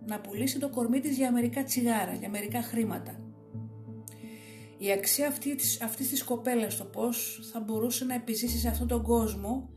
να 0.07 0.21
πουλήσει 0.21 0.59
το 0.59 0.69
κορμί 0.69 1.01
της 1.01 1.17
για 1.17 1.33
μερικά 1.33 1.65
τσιγάρα, 1.65 2.15
για 2.15 2.29
μερικά 2.29 2.63
χρήματα. 2.63 3.17
Η 4.79 4.93
αξία 4.93 5.27
αυτή 5.29 5.55
της, 5.55 5.83
αυτής 5.83 6.09
της 6.09 6.25
κοπέλας, 6.25 6.77
το 6.77 6.85
πώς 6.85 7.49
θα 7.53 7.61
μπορούσε 7.61 8.05
να 8.05 8.15
επιζήσει 8.15 8.59
σε 8.59 8.69
αυτόν 8.69 8.89
τον 8.89 9.03
κόσμο, 9.03 9.69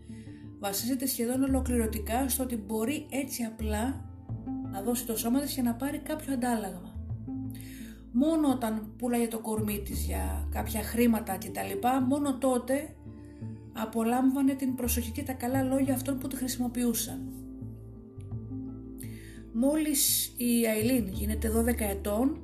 βασίζεται 0.59 1.05
σχεδόν 1.05 1.43
ολοκληρωτικά 1.43 2.29
στο 2.29 2.43
ότι 2.43 2.55
μπορεί 2.55 3.07
έτσι 3.09 3.43
απλά 3.43 4.09
να 4.71 4.81
δώσει 4.81 5.05
το 5.05 5.17
σώμα 5.17 5.39
της 5.39 5.53
και 5.53 5.61
να 5.61 5.75
πάρει 5.75 5.99
κάποιο 5.99 6.33
αντάλλαγμα. 6.33 6.94
Μόνο 8.17 8.49
όταν 8.51 8.93
πουλάγε 8.97 9.27
το 9.27 9.39
κορμί 9.39 9.81
της 9.85 10.05
για 10.05 10.47
κάποια 10.51 10.81
χρήματα 10.81 11.37
κτλ, 11.37 11.87
μόνο 12.07 12.37
τότε 12.37 12.95
απολάμβανε 13.73 14.53
την 14.53 14.75
προσοχή 14.75 15.11
και 15.11 15.23
τα 15.23 15.33
καλά 15.33 15.63
λόγια 15.63 15.93
αυτών 15.93 16.17
που 16.17 16.27
τη 16.27 16.35
χρησιμοποιούσαν. 16.35 17.21
Μόλις 19.53 20.33
η 20.37 20.63
Αιλίν 20.65 21.07
γίνεται 21.07 21.51
12 21.51 21.79
ετών, 21.79 22.41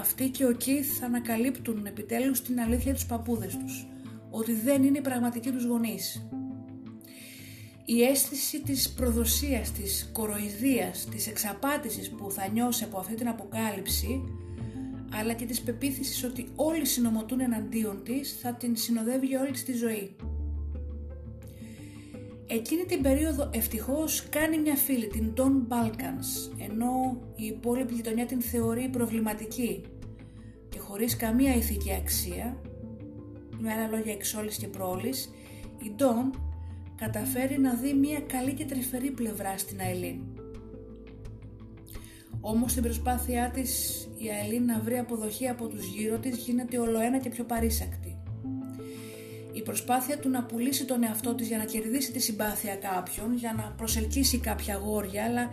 αυτοί 0.00 0.30
και 0.30 0.46
ο 0.46 0.52
Κιθ 0.52 1.02
ανακαλύπτουν 1.02 1.86
επιτέλους 1.86 2.42
την 2.42 2.60
αλήθεια 2.60 2.94
τους 2.94 3.06
παππούδες 3.06 3.56
τους, 3.56 3.88
ότι 4.30 4.52
δεν 4.52 4.82
είναι 4.82 4.98
οι 4.98 5.02
πραγματικοί 5.02 5.50
τους 5.50 5.64
γονείς. 5.64 6.28
Η 7.84 8.02
αίσθηση 8.02 8.62
της 8.62 8.92
προδοσίας, 8.92 9.72
της 9.72 10.10
κοροϊδίας, 10.12 11.04
της 11.10 11.26
εξαπάτησης 11.26 12.10
που 12.10 12.30
θα 12.30 12.48
νιώσει 12.48 12.84
από 12.84 12.98
αυτή 12.98 13.14
την 13.14 13.28
αποκάλυψη, 13.28 14.22
αλλά 15.12 15.32
και 15.32 15.44
της 15.44 15.60
πεποίθησης 15.60 16.24
ότι 16.24 16.48
όλοι 16.54 16.84
συνομωτούν 16.86 17.40
εναντίον 17.40 18.02
της, 18.04 18.36
θα 18.40 18.54
την 18.54 18.76
συνοδεύει 18.76 19.36
όλη 19.36 19.50
της 19.50 19.78
ζωή. 19.78 20.16
Εκείνη 22.48 22.84
την 22.84 23.02
περίοδο 23.02 23.50
ευτυχώς 23.52 24.28
κάνει 24.28 24.58
μια 24.58 24.76
φίλη, 24.76 25.06
την 25.06 25.32
Don 25.36 25.72
Balkans, 25.72 26.52
ενώ 26.58 27.20
η 27.36 27.44
υπόλοιπη 27.44 27.94
γειτονιά 27.94 28.26
την 28.26 28.40
θεωρεί 28.40 28.88
προβληματική 28.88 29.82
και 30.68 30.78
χωρίς 30.78 31.16
καμία 31.16 31.54
ηθική 31.54 31.92
αξία, 31.94 32.60
με 33.58 33.72
άλλα 33.72 33.88
λόγια 33.88 34.12
εξόλης 34.12 34.56
και 34.56 34.68
πρόλης, 34.68 35.30
η 35.78 35.92
Don 35.98 36.38
καταφέρει 36.96 37.58
να 37.58 37.74
δει 37.74 37.94
μια 37.94 38.20
καλή 38.20 38.54
και 38.54 38.64
τρυφερή 38.64 39.10
πλευρά 39.10 39.58
στην 39.58 39.80
Αελίν. 39.80 40.35
Όμως 42.40 42.70
στην 42.70 42.82
προσπάθειά 42.82 43.50
της 43.50 44.00
η 44.18 44.28
Αελίν 44.28 44.64
να 44.64 44.80
βρει 44.80 44.98
αποδοχή 44.98 45.48
από 45.48 45.66
τους 45.66 45.86
γύρω 45.86 46.18
της 46.18 46.36
γίνεται 46.36 46.78
ολοένα 46.78 47.18
και 47.18 47.28
πιο 47.28 47.44
παρήσακτη. 47.44 48.16
Η 49.52 49.62
προσπάθεια 49.62 50.18
του 50.18 50.28
να 50.28 50.44
πουλήσει 50.44 50.84
τον 50.84 51.02
εαυτό 51.02 51.34
της 51.34 51.48
για 51.48 51.58
να 51.58 51.64
κερδίσει 51.64 52.12
τη 52.12 52.20
συμπάθεια 52.20 52.76
κάποιον, 52.76 53.36
για 53.36 53.54
να 53.56 53.74
προσελκύσει 53.76 54.38
κάποια 54.38 54.74
γόρια, 54.74 55.24
αλλά 55.24 55.50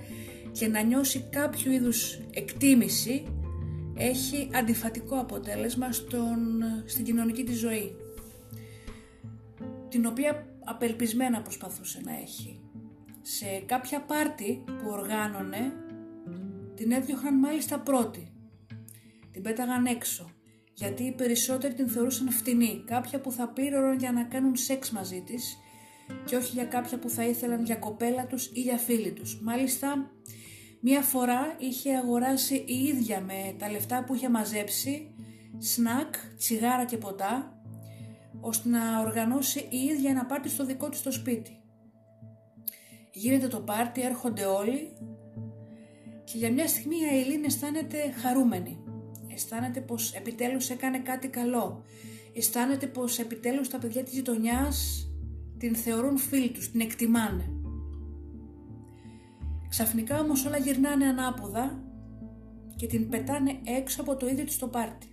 και 0.52 0.68
να 0.68 0.82
νιώσει 0.82 1.26
κάποιο 1.30 1.72
είδους 1.72 2.20
εκτίμηση, 2.34 3.26
έχει 3.98 4.50
αντιφατικό 4.54 5.20
αποτέλεσμα 5.20 5.92
στον, 5.92 6.64
στην 6.86 7.04
κοινωνική 7.04 7.44
της 7.44 7.58
ζωή, 7.58 7.96
την 9.90 10.06
οποία 10.06 10.46
απελπισμένα 10.64 11.42
προσπαθούσε 11.42 12.02
να 12.04 12.12
έχει. 12.22 12.60
Σε 13.22 13.46
κάποια 13.66 14.02
πάρτι 14.02 14.64
που 14.66 14.90
οργάνωνε, 14.90 15.74
την 16.76 16.92
έδιωχναν 16.92 17.40
μάλιστα 17.40 17.80
πρώτη. 17.80 18.32
Την 19.32 19.42
πέταγαν 19.42 19.86
έξω 19.86 20.34
γιατί 20.74 21.04
οι 21.04 21.12
περισσότεροι 21.12 21.74
την 21.74 21.88
θεωρούσαν 21.88 22.30
φτηνή, 22.30 22.84
κάποια 22.86 23.20
που 23.20 23.32
θα 23.32 23.48
πήρωραν 23.48 23.98
για 23.98 24.12
να 24.12 24.24
κάνουν 24.24 24.56
σεξ 24.56 24.92
μαζί 24.92 25.22
της 25.22 25.58
και 26.26 26.36
όχι 26.36 26.52
για 26.54 26.66
κάποια 26.66 27.00
που 27.00 27.10
θα 27.10 27.26
ήθελαν 27.26 27.64
για 27.64 27.76
κοπέλα 27.76 28.28
τους 28.28 28.46
ή 28.46 28.62
για 28.62 28.78
φίλοι 28.78 29.12
τους. 29.12 29.42
Μάλιστα, 29.42 30.12
μία 30.80 31.02
φορά 31.02 31.56
είχε 31.60 31.96
αγοράσει 31.96 32.56
η 32.56 32.84
ίδια 32.84 33.22
με 33.22 33.56
τα 33.58 33.72
λεφτά 33.72 34.04
που 34.04 34.16
είχε 34.16 34.30
μαζέψει 34.30 35.16
σνακ, 35.58 36.14
τσιγάρα 36.38 36.86
και 36.86 36.98
ποτά, 36.98 37.62
ώστε 38.42 38.70
να 38.70 39.00
οργανώσει 39.00 39.68
η 39.70 39.78
ίδια 39.78 40.10
ένα 40.10 40.26
πάρτι 40.26 40.50
στο 40.50 40.66
δικό 40.66 40.90
της 40.90 41.02
το 41.02 41.12
σπίτι. 41.12 41.58
Γίνεται 43.12 43.48
το 43.48 43.60
πάρτι, 43.60 44.02
έρχονται 44.02 44.46
όλοι 44.46 44.92
και 46.34 46.40
για 46.40 46.52
μια 46.52 46.68
στιγμή 46.68 46.96
η 46.96 47.18
Αιλίν 47.18 47.44
αισθάνεται 47.44 47.98
χαρούμενη 48.22 48.78
αισθάνεται 49.34 49.80
πως 49.80 50.14
επιτέλους 50.14 50.70
έκανε 50.70 51.00
κάτι 51.00 51.28
καλό, 51.28 51.84
αισθάνεται 52.34 52.88
πως 52.88 53.20
επιτέλους 53.20 53.70
τα 53.70 53.78
παιδιά 53.78 54.04
της 54.04 54.14
γειτονιάς 54.14 55.08
την 55.58 55.76
θεωρούν 55.76 56.18
φίλη 56.18 56.50
τους, 56.50 56.72
την 56.72 56.80
εκτιμάνε. 56.82 57.50
Ξαφνικά 59.70 60.20
όμως 60.20 60.46
όλα 60.46 60.58
γυρνάνε 60.58 61.06
ανάποδα 61.06 61.84
και 62.76 62.88
την 62.88 63.10
πετάνε 63.10 63.60
έξω 63.64 64.02
από 64.02 64.16
το 64.16 64.28
ίδιο 64.28 64.44
της 64.44 64.58
το 64.58 64.68
πάρτι. 64.68 65.08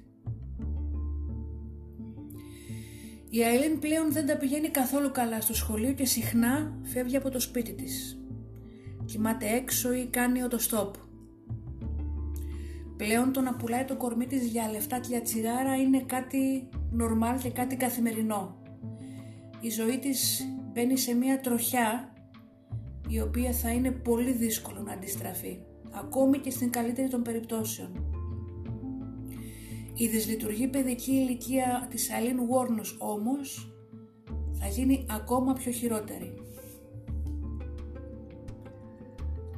Η 3.30 3.42
Αιλίν 3.42 3.78
πλέον 3.78 4.12
δεν 4.12 4.26
τα 4.26 4.36
πηγαίνει 4.36 4.68
καθόλου 4.68 5.10
καλά 5.10 5.40
στο 5.40 5.54
σχολείο 5.54 5.92
και 5.92 6.06
συχνά 6.06 6.78
φεύγει 6.82 7.16
από 7.16 7.30
το 7.30 7.40
σπίτι 7.40 7.72
της. 7.72 8.20
Κοιμάται 9.04 9.46
έξω 9.46 9.92
ή 9.92 10.06
κάνει 10.06 10.42
οτοστόπ. 10.42 10.94
Πλέον 13.00 13.32
το 13.32 13.40
να 13.40 13.54
πουλάει 13.54 13.84
το 13.84 13.96
κορμί 13.96 14.26
της 14.26 14.46
για 14.46 14.70
λεφτά 14.70 14.98
και 14.98 15.06
για 15.08 15.22
τσιγάρα 15.22 15.76
είναι 15.76 16.00
κάτι 16.00 16.68
νορμάλ 16.90 17.38
και 17.38 17.50
κάτι 17.50 17.76
καθημερινό. 17.76 18.62
Η 19.60 19.70
ζωή 19.70 19.98
της 19.98 20.46
μπαίνει 20.72 20.96
σε 20.96 21.14
μια 21.14 21.40
τροχιά 21.40 22.12
η 23.08 23.20
οποία 23.20 23.52
θα 23.52 23.70
είναι 23.70 23.90
πολύ 23.90 24.32
δύσκολο 24.32 24.80
να 24.80 24.92
αντιστραφεί, 24.92 25.58
ακόμη 25.90 26.38
και 26.38 26.50
στην 26.50 26.70
καλύτερη 26.70 27.08
των 27.08 27.22
περιπτώσεων. 27.22 28.04
Η 29.94 30.06
δυσλειτουργή 30.06 30.66
παιδική 30.66 31.12
ηλικία 31.12 31.86
της 31.90 32.12
Αλήν 32.12 32.46
Βόρνους 32.46 32.96
όμως 32.98 33.72
θα 34.58 34.66
γίνει 34.66 35.06
ακόμα 35.10 35.52
πιο 35.52 35.72
χειρότερη. 35.72 36.34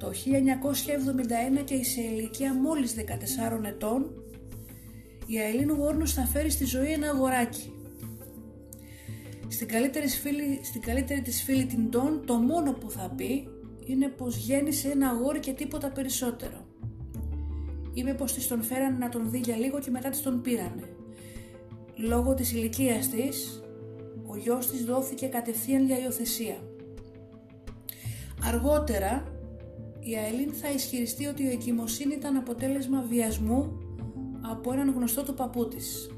Το 0.02 0.10
1971 0.10 1.64
και 1.64 1.84
σε 1.84 2.00
ηλικία 2.00 2.54
μόλις 2.54 2.94
14 3.60 3.64
ετών 3.64 4.10
η 5.26 5.38
Αιλίν 5.38 5.70
Γόρνους 5.70 6.12
θα 6.12 6.26
φέρει 6.26 6.50
στη 6.50 6.64
ζωή 6.64 6.92
ένα 6.92 7.08
αγοράκι. 7.08 7.72
Στην 9.48 9.68
καλύτερη, 9.68 10.08
φίλη, 10.08 10.60
στην 10.62 10.80
καλύτερη 10.80 11.20
της 11.20 11.42
φίλη 11.42 11.66
την 11.66 11.90
Τόν 11.90 12.22
το 12.26 12.34
μόνο 12.34 12.72
που 12.72 12.90
θα 12.90 13.12
πει 13.16 13.48
είναι 13.86 14.08
πως 14.08 14.36
γέννησε 14.36 14.88
ένα 14.88 15.08
αγόρι 15.08 15.38
και 15.38 15.52
τίποτα 15.52 15.90
περισσότερο. 15.90 16.66
Είμαι 17.94 18.14
πως 18.14 18.32
της 18.32 18.48
τον 18.48 18.62
φέρανε 18.62 18.98
να 18.98 19.08
τον 19.08 19.30
δει 19.30 19.38
για 19.38 19.56
λίγο 19.56 19.78
και 19.78 19.90
μετά 19.90 20.10
της 20.10 20.22
τον 20.22 20.40
πήρανε. 20.42 20.88
Λόγω 21.96 22.34
της 22.34 22.52
ηλικίας 22.52 23.08
της, 23.08 23.62
ο 24.26 24.36
γιος 24.36 24.70
της 24.70 24.84
δόθηκε 24.84 25.26
κατευθείαν 25.26 25.86
για 25.86 25.98
υιοθεσία. 25.98 26.56
Αργότερα, 28.44 29.31
η 30.04 30.16
Αελίν 30.16 30.52
θα 30.52 30.70
ισχυριστεί 30.70 31.26
ότι 31.26 31.42
η 31.42 31.48
εγκυμοσύνη 31.48 32.14
ήταν 32.14 32.36
αποτέλεσμα 32.36 33.02
βιασμού 33.02 33.72
από 34.40 34.72
έναν 34.72 34.90
γνωστό 34.90 35.22
του 35.22 35.34
παππού 35.34 35.68
της. 35.68 36.10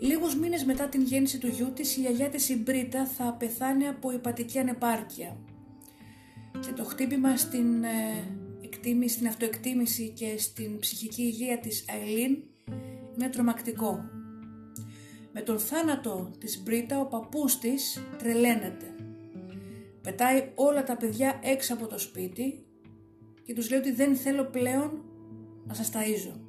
Λίγους 0.00 0.36
μήνες 0.36 0.64
μετά 0.64 0.88
την 0.88 1.02
γέννηση 1.02 1.38
του 1.38 1.46
γιού 1.46 1.72
της, 1.74 1.96
η 1.96 2.00
γιαγιά 2.00 2.28
της 2.28 2.48
η 2.48 2.56
Μπρίτα 2.56 3.06
θα 3.06 3.32
πεθάνει 3.38 3.86
από 3.86 4.12
υπατική 4.12 4.58
ανεπάρκεια. 4.58 5.36
Και 6.60 6.72
το 6.76 6.84
χτύπημα 6.84 7.36
στην, 7.36 7.84
ε, 7.84 8.24
εκτίμηση, 8.62 9.14
στην 9.14 9.26
αυτοεκτίμηση 9.26 10.08
και 10.08 10.34
στην 10.38 10.78
ψυχική 10.78 11.22
υγεία 11.22 11.58
της 11.58 11.84
Αιλίν 11.88 12.42
είναι 13.14 13.28
τρομακτικό. 13.28 14.04
Με 15.32 15.40
τον 15.40 15.58
θάνατο 15.58 16.30
της 16.38 16.62
Μπρίτα 16.62 17.00
ο 17.00 17.06
παππούς 17.06 17.58
της 17.58 18.02
τρελαίνεται. 18.18 18.94
Πετάει 20.06 20.52
όλα 20.54 20.82
τα 20.82 20.96
παιδιά 20.96 21.40
έξω 21.42 21.74
από 21.74 21.86
το 21.86 21.98
σπίτι 21.98 22.66
και 23.44 23.54
τους 23.54 23.70
λέει 23.70 23.78
ότι 23.78 23.92
δεν 23.92 24.16
θέλω 24.16 24.44
πλέον 24.44 25.04
να 25.66 25.74
σας 25.74 25.90
ταΐζω. 25.92 26.40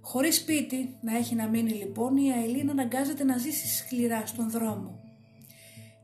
Χωρίς 0.00 0.36
σπίτι 0.36 0.98
να 1.02 1.16
έχει 1.16 1.34
να 1.34 1.48
μείνει 1.48 1.72
λοιπόν 1.72 2.16
η 2.16 2.30
Αιλίνα 2.30 2.70
αναγκάζεται 2.70 3.24
να 3.24 3.36
ζήσει 3.36 3.76
σκληρά 3.76 4.26
στον 4.26 4.50
δρόμο. 4.50 5.00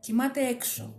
Κοιμάται 0.00 0.46
έξω. 0.46 0.94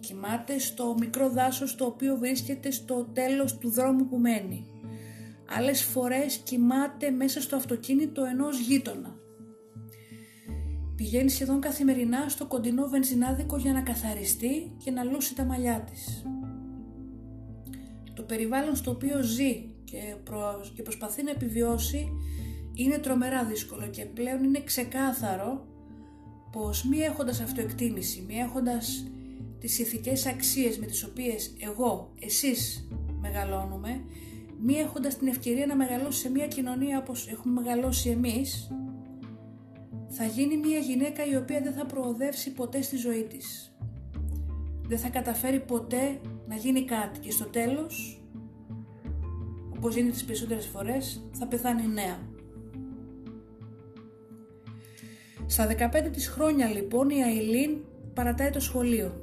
Κοιμάται 0.00 0.58
στο 0.58 0.94
μικρό 0.98 1.30
δάσος 1.30 1.74
το 1.74 1.84
οποίο 1.84 2.16
βρίσκεται 2.16 2.70
στο 2.70 3.04
τέλος 3.04 3.58
του 3.58 3.70
δρόμου 3.70 4.08
που 4.08 4.16
μένει. 4.18 4.66
Άλλες 5.56 5.82
φορές 5.82 6.36
κοιμάται 6.36 7.10
μέσα 7.10 7.40
στο 7.40 7.56
αυτοκίνητο 7.56 8.24
ενός 8.24 8.58
γείτονα. 8.58 9.15
Πηγαίνει 10.96 11.30
σχεδόν 11.30 11.60
καθημερινά 11.60 12.28
στο 12.28 12.46
κοντινό 12.46 12.86
βενζινάδικο 12.86 13.56
για 13.56 13.72
να 13.72 13.80
καθαριστεί 13.80 14.72
και 14.84 14.90
να 14.90 15.02
λούσει 15.02 15.34
τα 15.34 15.44
μαλλιά 15.44 15.80
της. 15.90 16.22
Το 18.14 18.22
περιβάλλον 18.22 18.76
στο 18.76 18.90
οποίο 18.90 19.22
ζει 19.22 19.74
και, 19.84 19.98
και 20.74 20.82
προσπαθεί 20.82 21.22
να 21.22 21.30
επιβιώσει 21.30 22.08
είναι 22.74 22.98
τρομερά 22.98 23.44
δύσκολο 23.44 23.86
και 23.86 24.04
πλέον 24.04 24.44
είναι 24.44 24.62
ξεκάθαρο 24.64 25.66
πως 26.52 26.84
μη 26.84 26.98
έχοντας 26.98 27.40
αυτοεκτίμηση, 27.40 28.24
μη 28.28 28.34
έχοντας 28.34 29.06
τις 29.60 29.78
ηθικές 29.78 30.26
αξίες 30.26 30.78
με 30.78 30.86
τις 30.86 31.04
οποίες 31.04 31.56
εγώ, 31.58 32.12
εσείς 32.20 32.88
μεγαλώνουμε, 33.20 34.04
μη 34.62 34.74
έχοντας 34.74 35.18
την 35.18 35.26
ευκαιρία 35.26 35.66
να 35.66 35.76
μεγαλώσει 35.76 36.20
σε 36.20 36.30
μια 36.30 36.46
κοινωνία 36.46 36.98
όπως 36.98 37.28
έχουμε 37.28 37.60
μεγαλώσει 37.60 38.10
εμείς, 38.10 38.70
θα 40.18 40.24
γίνει 40.24 40.56
μια 40.56 40.78
γυναίκα 40.78 41.26
η 41.26 41.36
οποία 41.36 41.60
δεν 41.60 41.72
θα 41.72 41.86
προοδεύσει 41.86 42.52
ποτέ 42.52 42.82
στη 42.82 42.96
ζωή 42.96 43.22
της. 43.22 43.72
Δεν 44.88 44.98
θα 44.98 45.08
καταφέρει 45.08 45.60
ποτέ 45.60 46.20
να 46.48 46.54
γίνει 46.54 46.84
κάτι 46.84 47.18
και 47.18 47.30
στο 47.30 47.44
τέλος, 47.44 48.22
όπως 49.76 49.94
γίνεται 49.94 50.12
τις 50.12 50.24
περισσότερες 50.24 50.66
φορές, 50.66 51.22
θα 51.32 51.46
πεθάνει 51.46 51.86
νέα. 51.86 52.18
Στα 55.46 55.66
15 55.66 56.10
της 56.12 56.28
χρόνια 56.28 56.66
λοιπόν 56.66 57.10
η 57.10 57.20
Αιλίν 57.20 57.70
παρατάει 58.14 58.50
το 58.50 58.60
σχολείο 58.60 59.20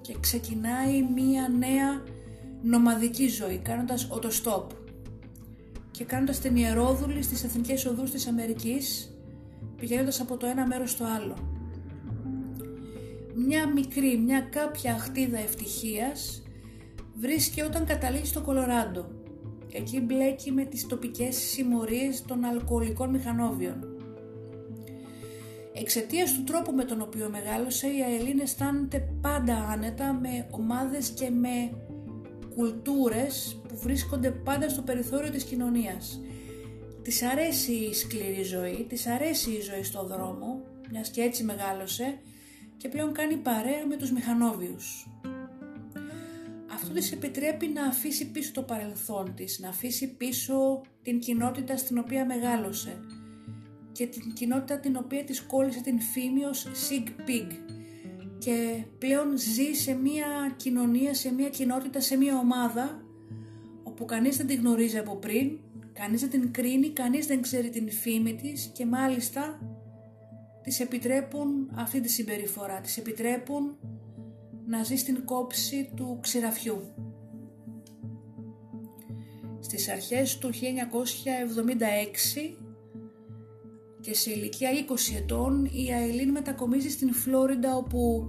και 0.00 0.14
ξεκινάει 0.20 1.02
μία 1.14 1.48
νέα 1.48 2.02
νομαδική 2.62 3.28
ζωή 3.28 3.58
κάνοντας 3.58 4.08
οτοστόπ 4.10 4.70
και 5.90 6.04
κάνοντας 6.04 6.38
την 6.38 6.56
ιερόδουλη 6.56 7.22
στις 7.22 7.44
εθνικές 7.44 7.86
οδούς 7.86 8.10
της 8.10 8.26
Αμερικής 8.26 9.11
πηγαίνοντας 9.82 10.20
από 10.20 10.36
το 10.36 10.46
ένα 10.46 10.66
μέρος 10.66 10.90
στο 10.90 11.04
άλλο. 11.04 11.36
Μια 13.34 13.68
μικρή, 13.68 14.18
μια 14.18 14.40
κάποια 14.40 14.94
αχτίδα 14.94 15.38
ευτυχίας 15.38 16.42
βρίσκει 17.14 17.60
όταν 17.60 17.84
καταλήγει 17.84 18.26
στο 18.26 18.40
Κολοράντο. 18.40 19.08
Εκεί 19.72 20.00
μπλέκει 20.00 20.52
με 20.52 20.64
τις 20.64 20.86
τοπικές 20.86 21.36
συμμορίες 21.36 22.22
των 22.22 22.44
αλκοολικών 22.44 23.10
μηχανόβιων. 23.10 23.96
Εξαιτίας 25.72 26.34
του 26.34 26.44
τρόπου 26.44 26.72
με 26.72 26.84
τον 26.84 27.00
οποίο 27.00 27.28
μεγάλωσε, 27.30 27.86
η 27.86 28.02
Αελίν 28.02 28.40
αισθάνεται 28.40 29.08
πάντα 29.20 29.54
άνετα 29.56 30.12
με 30.12 30.46
ομάδες 30.50 31.08
και 31.08 31.30
με 31.30 31.76
κουλτούρες 32.54 33.60
που 33.68 33.76
βρίσκονται 33.76 34.30
πάντα 34.30 34.68
στο 34.68 34.82
περιθώριο 34.82 35.30
της 35.30 35.44
κοινωνίας. 35.44 36.20
Της 37.02 37.22
αρέσει 37.22 37.72
η 37.72 37.94
σκληρή 37.94 38.42
ζωή, 38.42 38.86
της 38.88 39.06
αρέσει 39.06 39.50
η 39.50 39.60
ζωή 39.60 39.82
στο 39.82 40.06
δρόμο, 40.06 40.62
μιας 40.90 41.10
και 41.10 41.20
έτσι 41.20 41.44
μεγάλωσε 41.44 42.18
και 42.76 42.88
πλέον 42.88 43.12
κάνει 43.12 43.36
παρέα 43.36 43.86
με 43.86 43.96
τους 43.96 44.12
μηχανόβιους. 44.12 45.08
Αυτό 46.72 46.92
της 46.94 47.12
επιτρέπει 47.12 47.66
να 47.68 47.86
αφήσει 47.86 48.30
πίσω 48.30 48.52
το 48.52 48.62
παρελθόν 48.62 49.34
της, 49.34 49.58
να 49.58 49.68
αφήσει 49.68 50.14
πίσω 50.16 50.80
την 51.02 51.18
κοινότητα 51.18 51.76
στην 51.76 51.98
οποία 51.98 52.26
μεγάλωσε 52.26 53.00
και 53.92 54.06
την 54.06 54.32
κοινότητα 54.32 54.78
την 54.78 54.96
οποία 54.96 55.24
της 55.24 55.42
κόλλησε 55.42 55.80
την 55.80 56.00
φήμη 56.00 56.44
ως 56.44 56.66
Sig 56.66 57.08
Pig 57.08 57.52
και 58.38 58.84
πλέον 58.98 59.38
ζει 59.38 59.72
σε 59.72 59.94
μια 59.94 60.54
κοινωνία, 60.56 61.14
σε 61.14 61.32
μια 61.32 61.48
κοινότητα, 61.48 62.00
σε 62.00 62.16
μια 62.16 62.38
ομάδα 62.38 63.04
όπου 63.82 64.04
κανείς 64.04 64.36
δεν 64.36 64.46
την 64.46 64.60
γνωρίζει 64.60 64.98
από 64.98 65.16
πριν, 65.16 65.58
κανείς 65.92 66.20
δεν 66.20 66.30
την 66.30 66.52
κρίνει, 66.52 66.90
κανείς 66.90 67.26
δεν 67.26 67.42
ξέρει 67.42 67.70
την 67.70 67.90
φήμη 67.90 68.34
της 68.34 68.70
και 68.74 68.86
μάλιστα 68.86 69.60
της 70.62 70.80
επιτρέπουν 70.80 71.70
αυτή 71.74 72.00
τη 72.00 72.08
συμπεριφορά, 72.08 72.80
της 72.80 72.96
επιτρέπουν 72.96 73.76
να 74.66 74.82
ζει 74.82 74.96
στην 74.96 75.24
κόψη 75.24 75.92
του 75.96 76.18
ξηραφιού. 76.22 76.82
Στις 79.60 79.88
αρχές 79.88 80.38
του 80.38 80.50
1976 80.52 80.58
και 84.00 84.14
σε 84.14 84.30
ηλικία 84.30 84.70
20 84.88 85.16
ετών 85.16 85.64
η 85.64 85.92
Αελίν 85.92 86.30
μετακομίζει 86.30 86.90
στην 86.90 87.12
Φλόριντα 87.12 87.76
όπου 87.76 88.26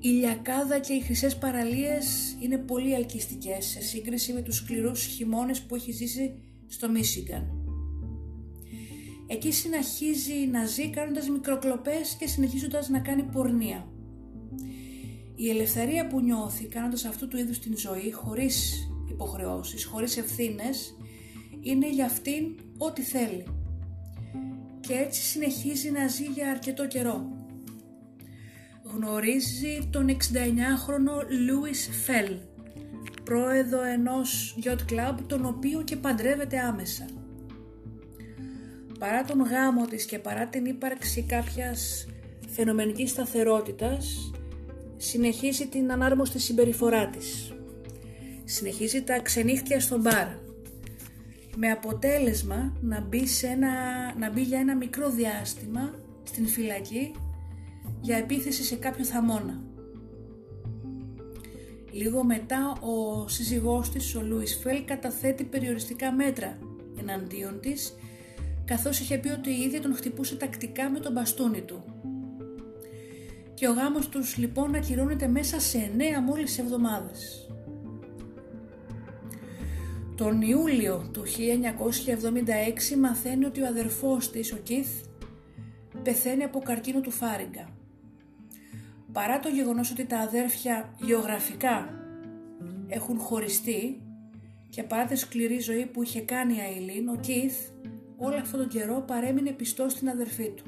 η 0.00 0.08
λιακάδα 0.08 0.78
και 0.78 0.92
οι 0.92 1.00
χρυσές 1.00 1.36
παραλίες 1.38 2.36
είναι 2.40 2.58
πολύ 2.58 2.94
αλκυστικές 2.94 3.64
σε 3.66 3.80
σύγκριση 3.80 4.32
με 4.32 4.42
τους 4.42 4.56
σκληρούς 4.56 5.04
χειμώνες 5.04 5.62
που 5.62 5.74
έχει 5.74 5.92
ζήσει 5.92 6.34
στο 6.66 6.90
Μίσιγκαν. 6.90 7.50
Εκεί 9.26 9.52
συνεχίζει 9.52 10.46
να 10.50 10.64
ζει 10.64 10.90
κάνοντας 10.90 11.28
μικροκλοπές 11.28 12.16
και 12.18 12.26
συνεχίζοντας 12.26 12.88
να 12.88 12.98
κάνει 12.98 13.22
πορνεία. 13.22 13.88
Η 15.34 15.50
ελευθερία 15.50 16.06
που 16.06 16.20
νιώθει 16.20 16.64
κάνοντας 16.66 17.04
αυτού 17.04 17.28
του 17.28 17.36
είδους 17.36 17.58
την 17.58 17.76
ζωή 17.76 18.12
χωρίς 18.12 18.88
υποχρεώσεις, 19.10 19.84
χωρίς 19.84 20.16
ευθύνες 20.16 20.96
είναι 21.60 21.90
για 21.90 22.04
αυτήν 22.04 22.44
ό,τι 22.78 23.02
θέλει 23.02 23.44
και 24.86 24.92
έτσι 24.92 25.22
συνεχίζει 25.22 25.90
να 25.90 26.06
ζει 26.08 26.24
για 26.24 26.50
αρκετό 26.50 26.86
καιρό. 26.86 27.30
Γνωρίζει 28.82 29.88
τον 29.90 30.08
69χρονο 30.08 31.26
Λούις 31.46 31.90
Φέλ, 32.04 32.36
πρόεδρο 33.26 33.82
ενός 33.82 34.58
yacht 34.64 34.92
club 34.92 35.14
τον 35.26 35.44
οποίο 35.44 35.82
και 35.82 35.96
παντρεύεται 35.96 36.58
άμεσα. 36.58 37.04
Παρά 38.98 39.24
τον 39.24 39.42
γάμο 39.42 39.86
της 39.86 40.04
και 40.04 40.18
παρά 40.18 40.46
την 40.46 40.64
ύπαρξη 40.64 41.22
κάποιας 41.22 42.06
φαινομενικής 42.48 43.10
σταθερότητας, 43.10 44.32
συνεχίζει 44.96 45.66
την 45.66 45.92
ανάρμοστη 45.92 46.38
συμπεριφορά 46.38 47.08
της. 47.08 47.52
Συνεχίζει 48.44 49.02
τα 49.02 49.20
ξενύχτια 49.20 49.80
στο 49.80 49.98
μπαρ, 49.98 50.26
με 51.56 51.70
αποτέλεσμα 51.70 52.76
να 52.80 53.00
μπει, 53.00 53.26
σε 53.26 53.46
ένα, 53.46 53.70
να 54.18 54.30
μπει 54.30 54.42
για 54.42 54.58
ένα 54.58 54.76
μικρό 54.76 55.10
διάστημα 55.10 55.94
στην 56.22 56.46
φυλακή 56.46 57.14
για 58.00 58.16
επίθεση 58.16 58.62
σε 58.62 58.76
κάποιο 58.76 59.04
θαμώνα. 59.04 59.60
Λίγο 61.96 62.24
μετά 62.24 62.72
ο 62.80 63.28
σύζυγός 63.28 63.90
της, 63.90 64.14
ο 64.14 64.22
Λούις 64.22 64.58
Φέλ, 64.62 64.84
καταθέτει 64.84 65.44
περιοριστικά 65.44 66.12
μέτρα 66.12 66.58
εναντίον 66.98 67.60
της, 67.60 67.94
καθώς 68.64 69.00
είχε 69.00 69.18
πει 69.18 69.28
ότι 69.28 69.50
η 69.50 69.60
ίδια 69.60 69.80
τον 69.80 69.94
χτυπούσε 69.94 70.36
τακτικά 70.36 70.90
με 70.90 71.00
τον 71.00 71.12
μπαστούνι 71.12 71.60
του. 71.60 71.84
Και 73.54 73.68
ο 73.68 73.72
γάμος 73.72 74.08
τους 74.08 74.36
λοιπόν 74.36 74.74
ακυρώνεται 74.74 75.26
μέσα 75.26 75.60
σε 75.60 75.78
εννέα 75.78 76.22
μόλις 76.22 76.58
εβδομάδες. 76.58 77.50
Τον 80.16 80.42
Ιούλιο 80.42 81.10
του 81.12 81.22
1976 82.94 82.96
μαθαίνει 82.98 83.44
ότι 83.44 83.60
ο 83.62 83.66
αδερφός 83.66 84.30
της, 84.30 84.52
ο 84.52 84.56
Κιθ, 84.56 84.90
πεθαίνει 86.02 86.42
από 86.42 86.58
καρκίνο 86.58 87.00
του 87.00 87.10
φάριγγα. 87.10 87.75
Παρά 89.16 89.40
το 89.40 89.48
γεγονός 89.48 89.90
ότι 89.90 90.04
τα 90.04 90.18
αδέρφια 90.18 90.94
γεωγραφικά 91.00 91.88
έχουν 92.88 93.18
χωριστεί 93.18 94.02
και 94.68 94.82
παρά 94.82 95.04
τη 95.04 95.16
σκληρή 95.16 95.58
ζωή 95.58 95.86
που 95.86 96.02
είχε 96.02 96.20
κάνει 96.20 96.54
η 96.54 96.60
Αιλίν, 96.60 97.08
ο 97.08 97.16
Κιθ 97.20 97.56
όλο 98.16 98.36
αυτόν 98.36 98.60
τον 98.60 98.68
καιρό 98.68 99.04
παρέμεινε 99.06 99.50
πιστός 99.50 99.92
στην 99.92 100.08
αδερφή 100.08 100.50
του. 100.50 100.64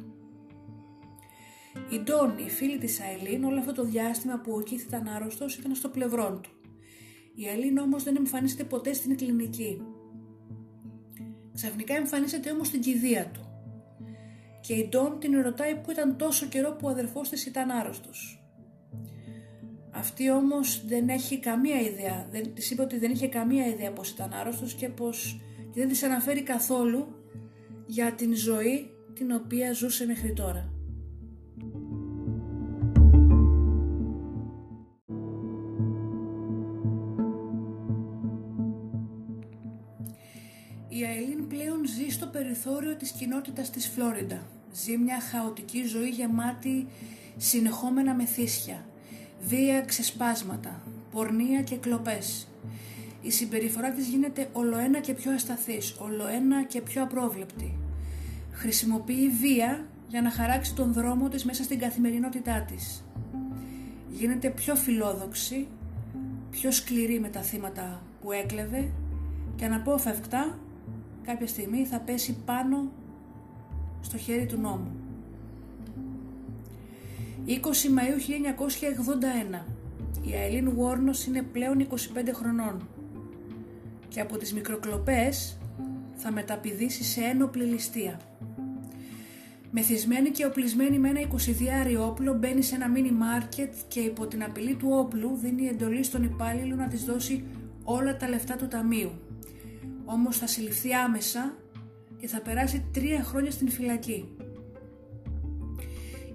Η 1.91 1.99
Ντόνι, 1.99 2.43
η 2.43 2.51
φίλη 2.51 2.79
της 2.79 3.01
Αιλίν, 3.01 3.45
όλο 3.45 3.59
αυτό 3.59 3.73
το 3.73 3.85
διάστημα 3.85 4.41
που 4.41 4.53
ο 4.53 4.61
Κιθ 4.61 4.85
ήταν 4.85 5.09
άρρωστος 5.09 5.57
ήταν 5.57 5.75
στο 5.75 5.89
πλευρό 5.89 6.41
του. 6.43 6.51
Η 7.35 7.49
Ελίνα 7.49 7.83
όμως 7.83 8.03
δεν 8.03 8.17
εμφανίζεται 8.17 8.65
ποτέ 8.65 8.93
στην 8.93 9.17
κλινική. 9.17 9.83
Ξαφνικά 11.55 11.95
εμφανίζεται 11.95 12.51
όμως 12.51 12.67
στην 12.67 12.81
κηδεία 12.81 13.31
του. 13.31 13.41
Και 14.61 14.75
η 14.75 14.89
Ντόν 14.89 15.19
την 15.19 15.41
ρωτάει 15.41 15.77
που 15.77 15.91
ήταν 15.91 16.17
τόσο 16.17 16.47
καιρό 16.47 16.73
που 16.73 16.87
ο 16.87 16.91
αδερφός 16.91 17.29
της 17.29 17.47
ήταν 17.47 17.71
άρρωστος. 17.71 18.38
Αυτή 19.99 20.31
όμως 20.31 20.87
δεν 20.87 21.09
έχει 21.09 21.39
καμία 21.39 21.81
ιδέα, 21.81 22.29
δεν, 22.31 22.55
της 22.55 22.71
είπε 22.71 22.83
ότι 22.83 22.99
δεν 22.99 23.11
είχε 23.11 23.29
καμία 23.29 23.67
ιδέα 23.67 23.93
πως 23.93 24.11
ήταν 24.11 24.33
άρρωστος 24.33 24.75
και 24.75 24.89
πως 24.89 25.41
και 25.73 25.81
δεν 25.81 25.89
της 25.89 26.03
αναφέρει 26.03 26.43
καθόλου 26.43 27.07
για 27.87 28.13
την 28.13 28.35
ζωή 28.35 28.91
την 29.15 29.33
οποία 29.33 29.73
ζούσε 29.73 30.07
μέχρι 30.07 30.33
τώρα. 30.33 30.73
Η 40.89 41.03
Αιλίν 41.03 41.47
πλέον 41.47 41.87
ζει 41.87 42.09
στο 42.09 42.27
περιθώριο 42.27 42.97
της 42.97 43.11
κοινότητας 43.11 43.71
της 43.71 43.89
Φλόριντα. 43.89 44.47
Ζει 44.73 44.97
μια 44.97 45.21
χαοτική 45.21 45.85
ζωή 45.85 46.09
γεμάτη 46.09 46.87
συνεχόμενα 47.37 48.15
μεθύσια, 48.15 48.88
βία 49.41 49.81
ξεσπάσματα, 49.81 50.83
πορνεία 51.11 51.63
και 51.63 51.77
κλοπές. 51.77 52.49
Η 53.23 53.31
συμπεριφορά 53.31 53.91
της 53.91 54.09
γίνεται 54.09 54.49
ολοένα 54.53 55.01
και 55.01 55.15
πιο 55.15 55.33
ασταθής, 55.33 55.97
ολοένα 55.99 56.65
και 56.65 56.81
πιο 56.81 57.03
απρόβλεπτη. 57.03 57.79
Χρησιμοποιεί 58.53 59.29
βία 59.29 59.87
για 60.09 60.23
να 60.23 60.31
χαράξει 60.31 60.75
τον 60.75 60.93
δρόμο 60.93 61.29
της 61.29 61.45
μέσα 61.45 61.63
στην 61.63 61.79
καθημερινότητά 61.79 62.61
της. 62.61 63.05
Γίνεται 64.11 64.51
πιο 64.51 64.75
φιλόδοξη, 64.75 65.67
πιο 66.51 66.71
σκληρή 66.71 67.21
με 67.21 67.29
τα 67.29 67.41
θύματα 67.41 68.03
που 68.21 68.33
έκλεβε 68.33 68.91
και 69.57 69.65
αναπόφευκτα 69.65 70.59
κάποια 71.23 71.47
στιγμή 71.47 71.85
θα 71.85 72.01
πέσει 72.01 72.37
πάνω 72.45 72.91
στο 74.01 74.17
χέρι 74.17 74.47
του 74.47 74.61
νόμου. 74.61 75.08
20 77.49 77.51
Μαΐου 77.51 78.19
1981 79.59 79.65
η 80.23 80.35
Αιλίν 80.35 80.71
Βόρνος 80.75 81.25
είναι 81.25 81.43
πλέον 81.43 81.89
25 81.91 81.95
χρονών 82.33 82.89
και 84.09 84.21
από 84.21 84.37
τις 84.37 84.53
μικροκλοπές 84.55 85.59
θα 86.15 86.33
μεταπηδήσει 86.33 87.05
σε 87.05 87.21
ένοπλη 87.21 87.65
ληστεία. 87.65 88.21
Μεθυσμένη 89.71 90.31
και 90.31 90.45
οπλισμένη 90.45 90.99
με 90.99 91.09
ένα 91.09 91.21
22 91.21 92.09
όπλο 92.09 92.35
μπαίνει 92.35 92.63
σε 92.63 92.75
ένα 92.75 92.89
μίνι 92.89 93.11
μάρκετ 93.13 93.75
και 93.89 94.01
υπό 94.01 94.27
την 94.27 94.43
απειλή 94.43 94.75
του 94.75 94.89
όπλου 94.91 95.37
δίνει 95.37 95.67
εντολή 95.67 96.03
στον 96.03 96.23
υπάλληλο 96.23 96.75
να 96.75 96.89
της 96.89 97.05
δώσει 97.05 97.45
όλα 97.85 98.17
τα 98.17 98.29
λεφτά 98.29 98.57
του 98.57 98.69
ταμείου. 98.69 99.11
Όμως 100.05 100.39
θα 100.39 100.47
συλληφθεί 100.47 100.95
άμεσα 100.95 101.55
και 102.21 102.29
θα 102.29 102.41
περάσει 102.41 102.85
τρία 102.93 103.23
χρόνια 103.23 103.51
στην 103.51 103.71
φυλακή. 103.71 104.38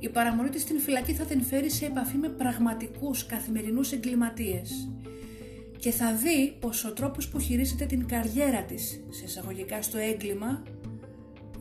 Η 0.03 0.09
παραμονή 0.09 0.49
της 0.49 0.61
στην 0.61 0.79
φυλακή 0.79 1.13
θα 1.13 1.25
την 1.25 1.41
φέρει 1.41 1.69
σε 1.69 1.85
επαφή 1.85 2.17
με 2.17 2.29
πραγματικούς 2.29 3.25
καθημερινούς 3.25 3.91
εγκληματίες 3.91 4.89
και 5.79 5.91
θα 5.91 6.13
δει 6.13 6.57
πως 6.59 6.85
ο 6.85 6.93
τρόπος 6.93 7.29
που 7.29 7.39
χειρίζεται 7.39 7.85
την 7.85 8.07
καριέρα 8.07 8.63
της 8.63 9.03
σε 9.09 9.23
εισαγωγικά 9.25 9.81
στο 9.81 9.97
έγκλημα 9.97 10.63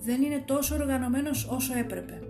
δεν 0.05 0.23
είναι 0.23 0.43
τόσο 0.47 0.75
οργανωμένος 0.75 1.49
όσο 1.51 1.79
έπρεπε. 1.79 2.21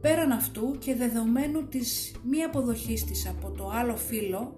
Πέραν 0.00 0.32
αυτού 0.32 0.76
και 0.78 0.94
δεδομένου 0.94 1.68
της 1.68 2.14
μη 2.22 2.42
αποδοχής 2.42 3.04
της 3.04 3.28
από 3.28 3.50
το 3.50 3.70
άλλο 3.74 3.96
φίλο, 3.96 4.56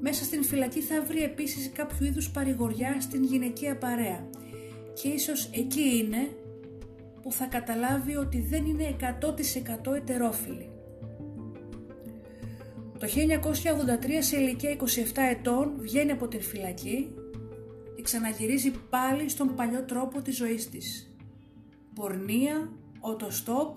μέσα 0.00 0.24
στην 0.24 0.44
φυλακή 0.44 0.80
θα 0.80 1.02
βρει 1.02 1.22
επίσης 1.22 1.70
κάποιο 1.74 2.06
είδους 2.06 2.30
παρηγοριά 2.30 3.00
στην 3.00 3.24
γυναικεία 3.24 3.76
παρέα 3.78 4.28
και 5.02 5.08
ίσως 5.08 5.50
εκεί 5.52 5.96
είναι 5.96 6.28
που 7.26 7.32
θα 7.32 7.46
καταλάβει 7.46 8.16
ότι 8.16 8.40
δεν 8.40 8.64
είναι 8.64 8.96
100% 9.88 9.94
ετερόφιλη. 9.94 10.70
Το 12.98 13.06
1983 13.06 13.08
σε 14.18 14.36
ηλικία 14.36 14.76
27 14.78 14.84
ετών 15.30 15.72
βγαίνει 15.78 16.10
από 16.10 16.28
την 16.28 16.40
φυλακή 16.40 17.14
και 17.96 18.02
ξαναγυρίζει 18.02 18.70
πάλι 18.90 19.28
στον 19.28 19.54
παλιό 19.54 19.82
τρόπο 19.82 20.22
της 20.22 20.36
ζωής 20.36 20.68
της. 20.70 21.16
Πορνεία, 21.94 22.72
οτοστόπ, 23.00 23.76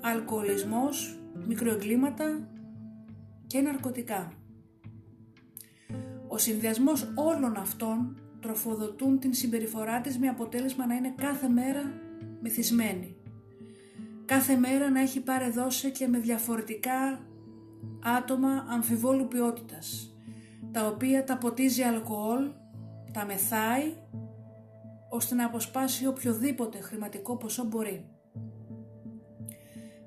αλκοολισμός, 0.00 1.18
μικροεγκλήματα 1.46 2.48
και 3.46 3.60
ναρκωτικά. 3.60 4.32
Ο 6.28 6.38
συνδυασμός 6.38 7.12
όλων 7.14 7.56
αυτών 7.56 8.18
τροφοδοτούν 8.40 9.18
την 9.18 9.34
συμπεριφορά 9.34 10.00
της 10.00 10.18
με 10.18 10.28
αποτέλεσμα 10.28 10.86
να 10.86 10.94
είναι 10.94 11.14
κάθε 11.16 11.48
μέρα 11.48 12.06
μεθυσμένη. 12.40 13.16
Κάθε 14.24 14.56
μέρα 14.56 14.90
να 14.90 15.00
έχει 15.00 15.20
παρεδώσει 15.20 15.90
και 15.90 16.06
με 16.06 16.18
διαφορετικά 16.18 17.26
άτομα 18.16 18.64
αμφιβόλου 18.68 19.28
ποιότητας, 19.28 20.16
τα 20.72 20.86
οποία 20.86 21.24
τα 21.24 21.38
ποτίζει 21.38 21.82
αλκοόλ, 21.82 22.50
τα 23.12 23.24
μεθάει, 23.24 23.92
ώστε 25.10 25.34
να 25.34 25.46
αποσπάσει 25.46 26.06
οποιοδήποτε 26.06 26.80
χρηματικό 26.80 27.36
ποσό 27.36 27.64
μπορεί. 27.64 28.04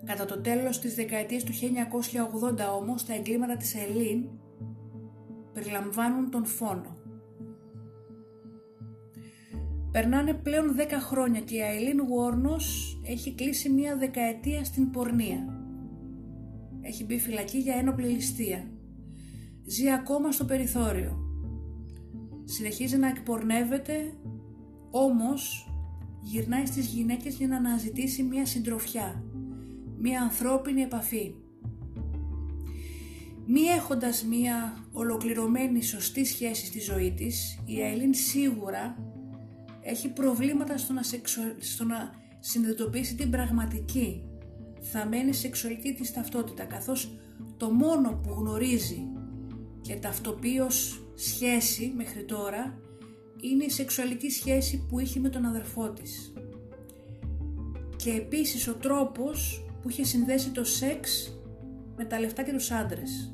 Κατά 0.06 0.26
το 0.26 0.42
τέλος 0.42 0.80
της 0.80 0.96
δεκαετίας 0.96 1.44
του 1.44 1.52
1980 1.54 2.74
όμως, 2.80 3.06
τα 3.06 3.14
εγκλήματα 3.14 3.58
της 3.58 3.76
Ελλήν 3.76 4.30
περιλαμβάνουν 5.54 6.32
τον 6.32 6.46
φόνο. 6.46 7.01
Περνάνε 9.92 10.34
πλέον 10.34 10.76
10 10.78 10.82
χρόνια 11.00 11.40
και 11.40 11.56
η 11.56 11.60
Αιλίν 11.60 12.02
Γουόρνος 12.02 13.00
έχει 13.06 13.34
κλείσει 13.34 13.70
μια 13.70 13.98
δεκαετία 13.98 14.64
στην 14.64 14.92
πορνεία. 14.92 15.66
Έχει 16.82 17.04
μπει 17.04 17.20
φυλακή 17.20 17.58
για 17.58 17.76
ένοπλη 17.76 18.08
ληστεία. 18.08 18.72
Ζει 19.66 19.92
ακόμα 19.92 20.32
στο 20.32 20.46
περιθώριο. 20.46 21.18
Συνεχίζει 22.44 22.98
να 22.98 23.08
εκπορνεύεται, 23.08 24.14
όμως 24.92 25.72
γυρνάει 26.22 26.66
στις 26.66 26.86
γυναίκες 26.86 27.36
για 27.36 27.48
να 27.48 27.56
αναζητήσει 27.56 28.24
μια 28.24 28.46
συντροφιά, 28.46 29.24
μια 29.98 30.22
ανθρώπινη 30.22 30.82
επαφή. 30.82 31.36
Μη 33.46 33.62
έχοντας 33.62 34.24
μια 34.24 34.86
ολοκληρωμένη 34.92 35.84
σωστή 35.84 36.26
σχέση 36.26 36.66
στη 36.66 36.80
ζωή 36.80 37.12
της, 37.12 37.60
η 37.66 37.82
Αιλίν 37.82 38.14
σίγουρα 38.14 39.11
έχει 39.82 40.10
προβλήματα 40.10 40.78
στο 40.78 40.94
να, 40.94 41.04
σεξου... 41.04 41.42
στο 41.60 41.84
να 41.84 42.12
συνειδητοποιήσει 42.40 43.16
την 43.16 43.30
πραγματική 43.30 44.26
θα 44.82 45.06
μένει 45.06 45.34
σεξουαλική 45.34 45.94
της 45.94 46.14
ταυτότητα 46.14 46.64
καθώς 46.64 47.18
το 47.58 47.70
μόνο 47.70 48.20
που 48.24 48.34
γνωρίζει 48.34 49.08
και 49.82 49.96
ταυτοποιεί 49.96 50.62
ως 50.66 51.04
σχέση 51.16 51.94
μέχρι 51.96 52.24
τώρα 52.24 52.80
είναι 53.42 53.64
η 53.64 53.70
σεξουαλική 53.70 54.30
σχέση 54.30 54.86
που 54.90 55.00
είχε 55.00 55.20
με 55.20 55.30
τον 55.30 55.46
αδερφό 55.46 55.90
της 55.90 56.34
και 57.96 58.12
επίσης 58.12 58.68
ο 58.68 58.74
τρόπος 58.74 59.66
που 59.82 59.90
είχε 59.90 60.04
συνδέσει 60.04 60.50
το 60.50 60.64
σεξ 60.64 61.34
με 61.96 62.06
τα 62.06 62.20
λεφτά 62.20 62.44
και 62.44 62.52
τους 62.52 62.72
άντρες. 62.72 63.34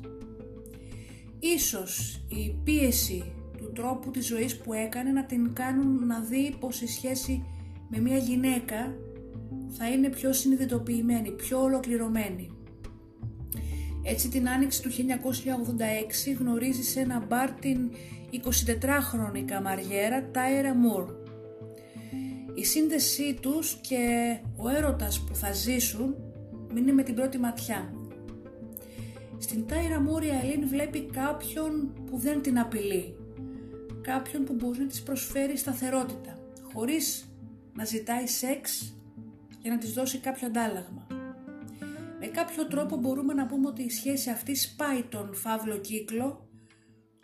Ίσως 1.38 2.24
η 2.28 2.60
πίεση 2.64 3.32
του 3.68 3.82
τρόπου 3.82 4.10
της 4.10 4.26
ζωής 4.26 4.56
που 4.56 4.72
έκανε 4.72 5.10
να 5.10 5.24
την 5.24 5.52
κάνουν 5.52 6.06
να 6.06 6.20
δει 6.20 6.56
πως 6.60 6.80
η 6.80 6.86
σχέση 6.86 7.44
με 7.88 7.98
μια 7.98 8.16
γυναίκα 8.16 8.94
θα 9.68 9.88
είναι 9.90 10.08
πιο 10.08 10.32
συνειδητοποιημένη, 10.32 11.30
πιο 11.30 11.62
ολοκληρωμένη. 11.62 12.50
Έτσι 14.02 14.28
την 14.28 14.48
άνοιξη 14.48 14.82
του 14.82 14.90
1986 14.90 16.36
γνωρίζει 16.38 16.82
σε 16.82 17.00
ένα 17.00 17.24
μπαρ 17.28 17.50
την 17.50 17.90
24χρονη 18.32 19.40
καμαριέρα 19.44 20.30
Τάιρα 20.30 20.74
Μουρ. 20.74 21.04
Η 22.54 22.64
σύνδεσή 22.64 23.38
τους 23.40 23.78
και 23.80 24.36
ο 24.56 24.68
έρωτας 24.68 25.20
που 25.20 25.34
θα 25.34 25.52
ζήσουν 25.52 26.14
μείνει 26.74 26.92
με 26.92 27.02
την 27.02 27.14
πρώτη 27.14 27.38
ματιά. 27.38 27.92
Στην 29.38 29.66
Τάιρα 29.66 30.00
Μουρ 30.00 30.22
η 30.22 30.28
Αιλίν 30.42 30.68
βλέπει 30.68 31.00
κάποιον 31.00 31.92
που 32.06 32.18
δεν 32.18 32.42
την 32.42 32.58
απειλεί, 32.58 33.17
κάποιον 34.08 34.44
που 34.44 34.54
μπορεί 34.54 34.78
να 34.78 34.86
της 34.86 35.02
προσφέρει 35.02 35.56
σταθερότητα, 35.56 36.38
χωρίς 36.72 37.32
να 37.74 37.84
ζητάει 37.84 38.26
σεξ 38.26 38.94
για 39.60 39.70
να 39.70 39.78
της 39.78 39.92
δώσει 39.92 40.18
κάποιο 40.18 40.46
αντάλλαγμα. 40.46 41.06
Με 42.20 42.26
κάποιο 42.26 42.66
τρόπο 42.66 42.96
μπορούμε 42.96 43.34
να 43.34 43.46
πούμε 43.46 43.68
ότι 43.68 43.82
η 43.82 43.90
σχέση 43.90 44.30
αυτή 44.30 44.54
σπάει 44.54 45.02
τον 45.02 45.34
φαύλο 45.34 45.78
κύκλο 45.78 46.48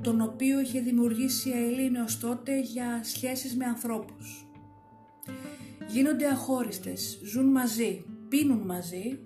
τον 0.02 0.20
οποίο 0.20 0.60
είχε 0.60 0.80
δημιουργήσει 0.80 1.48
η 1.48 1.52
Αιλίνη 1.52 1.98
ως 1.98 2.18
τότε 2.18 2.60
για 2.60 3.00
σχέσεις 3.02 3.56
με 3.56 3.64
ανθρώπους. 3.64 4.46
Γίνονται 5.88 6.26
αχώριστες, 6.26 7.20
ζουν 7.24 7.46
μαζί, 7.46 8.04
πίνουν 8.28 8.58
μαζί 8.58 9.18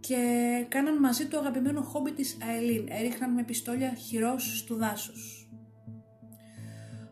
και 0.00 0.16
κάναν 0.68 0.98
μαζί 0.98 1.26
το 1.26 1.38
αγαπημένο 1.38 1.82
χόμπι 1.82 2.12
της 2.12 2.36
Αελίν, 2.42 2.86
έριχναν 2.88 3.32
με 3.32 3.42
πιστόλια 3.42 3.94
χειρός 3.94 4.64
του 4.66 4.74
δάσους. 4.74 5.37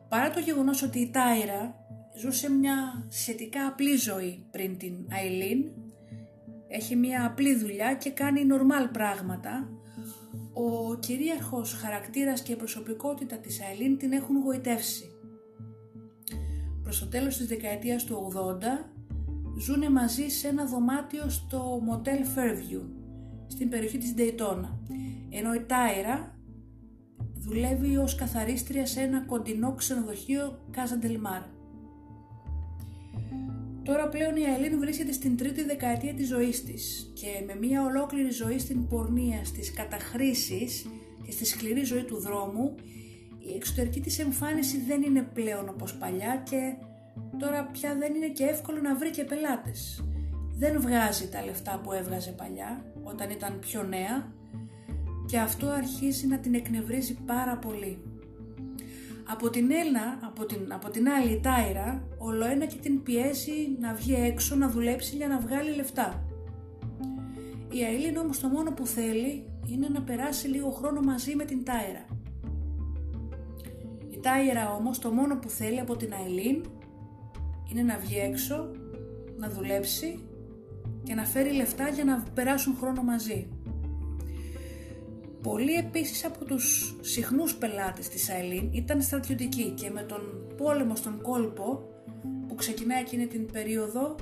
Παρά 0.09 0.31
το 0.31 0.41
γεγονός 0.41 0.83
ότι 0.83 0.99
η 0.99 1.11
Τάιρα 1.11 1.75
ζούσε 2.17 2.51
μια 2.51 3.07
σχετικά 3.09 3.67
απλή 3.67 3.97
ζωή 3.97 4.47
πριν 4.51 4.79
την 4.79 4.95
Αιλίν, 5.09 5.65
έχει 6.69 6.97
μια 6.97 7.27
απλή 7.27 7.55
δουλειά 7.55 7.95
και 7.95 8.11
κάνει 8.11 8.45
νορμάλ 8.45 8.89
πράγματα, 8.89 9.69
ο 10.53 10.95
κυρίαρχος 10.95 11.73
χαρακτήρας 11.73 12.43
και 12.43 12.57
προσωπικότητα 12.57 13.37
της 13.37 13.61
Αιλίν 13.61 13.99
την 13.99 14.13
έχουν 14.13 14.39
γοητεύσει. 14.39 15.11
Προς 16.83 16.99
το 16.99 17.07
τέλος 17.07 17.37
της 17.37 17.47
δεκαετίας 17.47 18.05
του 18.05 18.33
80 18.35 18.91
ζούνε 19.59 19.91
μαζί 19.91 20.29
σε 20.29 20.49
ένα 20.49 20.65
δωμάτιο 20.65 21.29
στο 21.29 21.81
Motel 21.89 22.39
Fairview 22.39 22.83
στην 23.47 23.69
περιοχή 23.69 23.99
της 23.99 24.15
Daytona 24.17 24.69
ενώ 25.31 25.55
η 25.55 25.61
Τάιρα 25.61 26.36
δουλεύει 27.47 27.97
ως 27.97 28.15
καθαρίστρια 28.15 28.87
σε 28.87 29.01
ένα 29.01 29.21
κοντινό 29.21 29.75
ξενοδοχείο 29.75 30.59
Casa 30.75 31.05
del 31.05 31.13
Mar. 31.13 31.43
Τώρα 33.83 34.09
πλέον 34.09 34.37
η 34.37 34.43
Αιλίν 34.43 34.79
βρίσκεται 34.79 35.13
στην 35.13 35.37
τρίτη 35.37 35.65
δεκαετία 35.65 36.15
της 36.15 36.29
ζωής 36.29 36.65
της 36.65 37.13
και 37.15 37.45
με 37.47 37.55
μια 37.67 37.85
ολόκληρη 37.85 38.31
ζωή 38.31 38.59
στην 38.59 38.89
πορνεία, 38.89 39.45
στις 39.45 39.73
καταχρήσεις 39.73 40.87
και 41.25 41.31
στη 41.31 41.45
σκληρή 41.45 41.85
ζωή 41.85 42.03
του 42.03 42.21
δρόμου 42.21 42.75
η 43.39 43.55
εξωτερική 43.55 44.01
της 44.01 44.19
εμφάνιση 44.19 44.81
δεν 44.81 45.03
είναι 45.03 45.23
πλέον 45.23 45.69
όπως 45.69 45.95
παλιά 45.95 46.43
και 46.51 46.75
τώρα 47.39 47.67
πια 47.73 47.95
δεν 47.95 48.15
είναι 48.15 48.29
και 48.29 48.45
εύκολο 48.45 48.81
να 48.81 48.97
βρει 48.97 49.11
και 49.11 49.25
πελάτες. 49.25 50.05
Δεν 50.59 50.81
βγάζει 50.81 51.29
τα 51.29 51.45
λεφτά 51.45 51.81
που 51.83 51.93
έβγαζε 51.93 52.31
παλιά 52.31 52.85
όταν 53.03 53.31
ήταν 53.31 53.59
πιο 53.59 53.83
νέα 53.83 54.35
και 55.27 55.39
αυτό 55.39 55.67
αρχίζει 55.67 56.27
να 56.27 56.39
την 56.39 56.55
εκνευρίζει 56.55 57.19
πάρα 57.27 57.57
πολύ. 57.57 57.99
Από 59.29 59.51
την 59.51 59.71
Έλληνα, 59.71 60.19
από 60.23 60.47
την, 60.47 60.73
από 60.73 60.91
την 60.91 61.09
άλλη 61.09 61.33
η 61.33 61.41
Τάιρα, 61.41 62.09
ολοένα 62.19 62.65
και 62.65 62.77
την 62.83 63.03
πιέζει 63.03 63.77
να 63.81 63.95
βγει 63.95 64.15
έξω 64.15 64.55
να 64.55 64.69
δουλέψει 64.69 65.17
για 65.17 65.29
να 65.29 65.39
βγάλει 65.39 65.75
λεφτά. 65.75 66.23
Η 67.71 67.83
Αιλίν 67.85 68.17
όμως 68.17 68.41
το 68.41 68.49
μόνο 68.49 68.73
που 68.73 68.87
θέλει 68.87 69.51
είναι 69.67 69.89
να 69.89 70.03
περάσει 70.03 70.49
λίγο 70.49 70.71
χρόνο 70.71 71.01
μαζί 71.01 71.35
με 71.35 71.45
την 71.45 71.65
Τάιρα. 71.65 72.05
Η 74.11 74.19
Τάιρα 74.21 74.75
όμως 74.75 74.99
το 74.99 75.11
μόνο 75.11 75.39
που 75.39 75.49
θέλει 75.49 75.81
από 75.81 75.97
την 75.97 76.13
Αιλίν 76.25 76.65
είναι 77.71 77.83
να 77.83 77.99
βγει 77.99 78.19
έξω, 78.19 78.71
να 79.37 79.51
δουλέψει 79.51 80.21
και 81.03 81.15
να 81.15 81.25
φέρει 81.25 81.53
λεφτά 81.53 81.89
για 81.89 82.05
να 82.05 82.23
περάσουν 82.35 82.77
χρόνο 82.77 83.03
μαζί. 83.03 83.49
Πολλοί 85.47 85.73
επίσης 85.73 86.25
από 86.25 86.45
τους 86.45 86.97
συχνούς 87.01 87.55
πελάτες 87.55 88.09
της 88.09 88.29
Αιλίν 88.29 88.69
ήταν 88.73 89.03
στρατιωτικοί 89.03 89.71
και 89.71 89.91
με 89.91 90.03
τον 90.03 90.21
πόλεμο 90.57 90.97
στον 90.97 91.23
κόλπο 91.23 91.89
που 92.49 92.55
ξεκινάει 92.55 93.01
εκείνη 93.01 93.27
την 93.27 93.47
περίοδο 93.53 94.15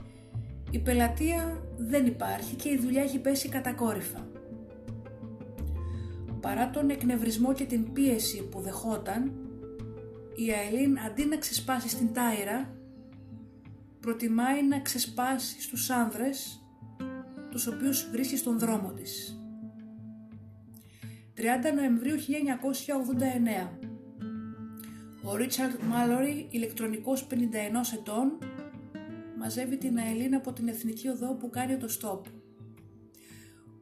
η 0.71 0.79
πελατεία 0.79 1.63
δεν 1.77 2.07
υπάρχει 2.07 2.55
και 2.55 2.69
η 2.69 2.79
δουλειά 2.79 3.03
έχει 3.03 3.19
πέσει 3.19 3.49
κατακόρυφα. 3.49 4.27
Παρά 6.41 6.71
τον 6.71 6.91
εκνευρισμό 6.91 7.53
και 7.53 7.65
την 7.65 7.93
πίεση 7.93 8.49
που 8.49 8.61
δεχόταν, 8.61 9.33
η 10.35 10.51
Αιλίν 10.51 10.99
αντί 11.01 11.25
να 11.25 11.37
ξεσπάσει 11.37 11.89
στην 11.89 12.13
Τάιρα, 12.13 12.77
προτιμάει 14.01 14.67
να 14.67 14.81
ξεσπάσει 14.81 15.63
στους 15.63 15.91
άνδρες, 15.91 16.63
τους 17.51 17.67
οποίους 17.67 18.09
βρίσκει 18.11 18.37
στον 18.37 18.59
δρόμο 18.59 18.93
της. 18.93 19.39
30 21.37 21.41
Νοεμβρίου 21.75 22.17
1989 22.17 23.79
Ο 25.25 25.37
Ρίτσαρντ 25.37 25.83
Μάλορι, 25.83 26.47
ηλεκτρονικός 26.51 27.27
51 27.31 27.35
ετών, 27.95 28.39
μαζεύει 29.39 29.77
την 29.77 29.99
Αελίνα 29.99 30.37
από 30.37 30.53
την 30.53 30.69
εθνική 30.69 31.09
οδό 31.09 31.35
που 31.35 31.51
κάνει 31.51 31.77
το 31.77 31.89
στόπ. 31.89 32.27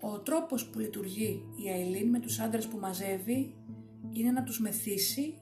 Ο 0.00 0.20
τρόπος 0.20 0.66
που 0.66 0.78
λειτουργεί 0.78 1.42
η 1.64 1.68
Αελίν 1.68 2.08
με 2.08 2.20
τους 2.20 2.40
άντρες 2.40 2.66
που 2.66 2.78
μαζεύει 2.78 3.54
είναι 4.12 4.30
να 4.30 4.42
τους 4.42 4.60
μεθύσει, 4.60 5.40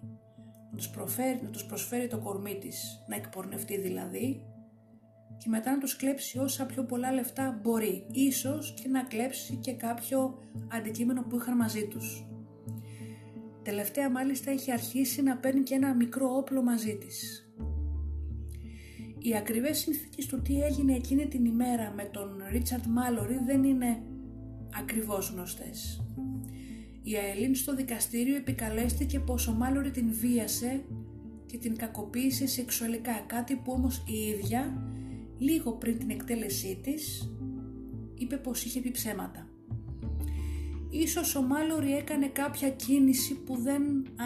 να 0.70 0.76
τους, 0.76 0.90
προφέρει, 0.90 1.40
να 1.42 1.50
τους 1.50 1.64
προσφέρει 1.64 2.06
το 2.06 2.18
κορμί 2.18 2.58
της, 2.58 3.04
να 3.08 3.16
εκπορνευτεί 3.16 3.78
δηλαδή, 3.80 4.42
και 5.42 5.48
μετά 5.48 5.70
να 5.70 5.78
τους 5.78 5.96
κλέψει 5.96 6.38
όσα 6.38 6.66
πιο 6.66 6.84
πολλά 6.84 7.12
λεφτά 7.12 7.60
μπορεί, 7.62 8.06
ίσως 8.10 8.74
και 8.82 8.88
να 8.88 9.02
κλέψει 9.02 9.56
και 9.56 9.72
κάποιο 9.72 10.38
αντικείμενο 10.68 11.22
που 11.22 11.36
είχαν 11.36 11.56
μαζί 11.56 11.86
τους. 11.86 12.26
Τελευταία 13.62 14.10
μάλιστα 14.10 14.50
έχει 14.50 14.72
αρχίσει 14.72 15.22
να 15.22 15.36
παίρνει 15.36 15.62
και 15.62 15.74
ένα 15.74 15.94
μικρό 15.94 16.36
όπλο 16.36 16.62
μαζί 16.62 16.96
της. 16.96 17.48
Οι 19.18 19.36
ακριβές 19.36 19.78
συνθήκες 19.78 20.26
του 20.26 20.42
τι 20.42 20.62
έγινε 20.62 20.94
εκείνη 20.94 21.26
την 21.26 21.44
ημέρα 21.44 21.92
με 21.96 22.04
τον 22.04 22.42
Ρίτσαρτ 22.50 22.84
Μάλορι 22.86 23.40
δεν 23.46 23.64
είναι 23.64 24.02
ακριβώς 24.78 25.30
γνωστές. 25.30 26.04
Η 27.02 27.16
Αελίν 27.16 27.54
στο 27.54 27.74
δικαστήριο 27.74 28.36
επικαλέστηκε 28.36 29.20
πως 29.20 29.48
ο 29.48 29.52
Μάλορι 29.52 29.90
την 29.90 30.12
βίασε 30.12 30.84
και 31.46 31.58
την 31.58 31.76
κακοποίησε 31.76 32.46
σεξουαλικά, 32.46 33.24
κάτι 33.26 33.54
που 33.54 33.72
όμως 33.72 34.04
η 34.06 34.14
ίδια 34.14 34.82
λίγο 35.40 35.72
πριν 35.72 35.98
την 35.98 36.10
εκτέλεσή 36.10 36.80
της 36.82 37.32
είπε 38.14 38.36
πως 38.36 38.64
είχε 38.64 38.80
πει 38.80 38.90
ψέματα. 38.90 39.48
Ίσως 40.90 41.34
ο 41.34 41.42
Μάλορι 41.42 41.96
έκανε 41.96 42.26
κάποια 42.26 42.70
κίνηση 42.70 43.34
που 43.34 43.56
δεν 43.56 43.82